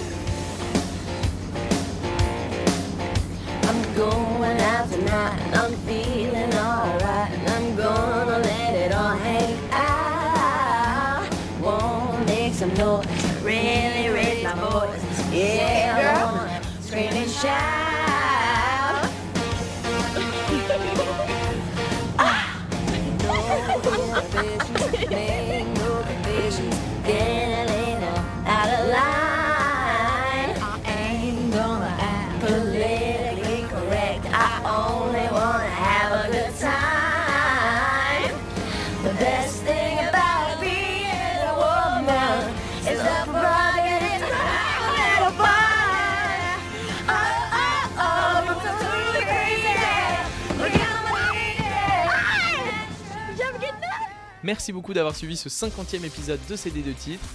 I'm 3.63 3.95
going 3.95 4.59
out 4.61 4.89
tonight 4.89 5.39
and 5.41 5.55
I'm 5.55 5.73
feeling 5.85 6.53
alright 6.53 7.31
and 7.31 7.49
I'm 7.49 7.75
gonna 7.75 8.39
let 8.39 8.75
it 8.75 8.93
all 8.93 9.17
hang 9.17 9.57
out. 9.71 11.27
Wanna 11.61 12.25
make 12.25 12.53
some 12.53 12.73
noise, 12.75 13.05
really 13.43 14.09
raise 14.09 14.43
my 14.43 14.53
voice. 14.53 15.33
Yeah, 15.33 15.97
I 15.97 16.23
wanna 16.25 16.61
scream 16.81 17.09
and 17.11 17.29
shout. 17.29 17.84
Merci 54.45 54.71
beaucoup 54.71 54.93
d'avoir 54.93 55.15
suivi 55.15 55.35
ce 55.35 55.49
50e 55.49 56.05
épisode 56.05 56.39
de 56.47 56.55
CD 56.55 56.83
de 56.83 56.91
titres. 56.91 57.25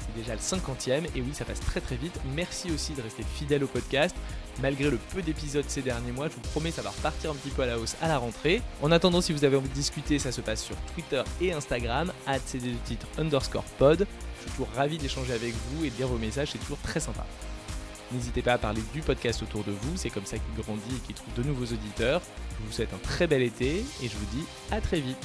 C'est 0.00 0.14
déjà 0.14 0.34
le 0.34 0.38
50e 0.38 1.06
et 1.16 1.22
oui, 1.22 1.32
ça 1.32 1.46
passe 1.46 1.60
très 1.60 1.80
très 1.80 1.96
vite. 1.96 2.20
Merci 2.36 2.70
aussi 2.70 2.92
de 2.92 3.00
rester 3.00 3.22
fidèle 3.22 3.64
au 3.64 3.66
podcast. 3.66 4.14
Malgré 4.60 4.90
le 4.90 4.98
peu 5.14 5.22
d'épisodes 5.22 5.64
ces 5.66 5.80
derniers 5.80 6.12
mois, 6.12 6.28
je 6.28 6.34
vous 6.34 6.42
promets, 6.42 6.70
ça 6.70 6.82
va 6.82 6.90
repartir 6.90 7.30
un 7.30 7.34
petit 7.36 7.48
peu 7.48 7.62
à 7.62 7.66
la 7.66 7.78
hausse 7.78 7.96
à 8.02 8.08
la 8.08 8.18
rentrée. 8.18 8.60
En 8.82 8.92
attendant, 8.92 9.22
si 9.22 9.32
vous 9.32 9.46
avez 9.46 9.56
envie 9.56 9.70
de 9.70 9.72
discuter, 9.72 10.18
ça 10.18 10.30
se 10.30 10.42
passe 10.42 10.62
sur 10.62 10.76
Twitter 10.92 11.22
et 11.40 11.54
Instagram, 11.54 12.12
at 12.26 12.40
CD 12.44 12.72
de 12.72 12.76
titres 12.84 13.06
underscore 13.16 13.64
pod. 13.78 14.00
Je 14.00 14.42
suis 14.42 14.50
toujours 14.50 14.68
ravi 14.76 14.98
d'échanger 14.98 15.32
avec 15.32 15.54
vous 15.70 15.86
et 15.86 15.90
de 15.90 15.96
lire 15.96 16.08
vos 16.08 16.18
messages, 16.18 16.50
c'est 16.52 16.58
toujours 16.58 16.82
très 16.82 17.00
sympa. 17.00 17.24
N'hésitez 18.12 18.42
pas 18.42 18.52
à 18.52 18.58
parler 18.58 18.82
du 18.92 19.00
podcast 19.00 19.42
autour 19.42 19.64
de 19.64 19.72
vous, 19.72 19.96
c'est 19.96 20.10
comme 20.10 20.26
ça 20.26 20.36
qu'il 20.36 20.62
grandit 20.62 20.96
et 20.96 21.06
qu'il 21.06 21.14
trouve 21.14 21.32
de 21.32 21.44
nouveaux 21.44 21.72
auditeurs. 21.72 22.20
Je 22.60 22.66
vous 22.66 22.72
souhaite 22.72 22.92
un 22.92 22.98
très 22.98 23.26
bel 23.26 23.40
été 23.40 23.76
et 24.02 24.08
je 24.08 24.16
vous 24.18 24.36
dis 24.36 24.44
à 24.70 24.82
très 24.82 25.00
vite. 25.00 25.16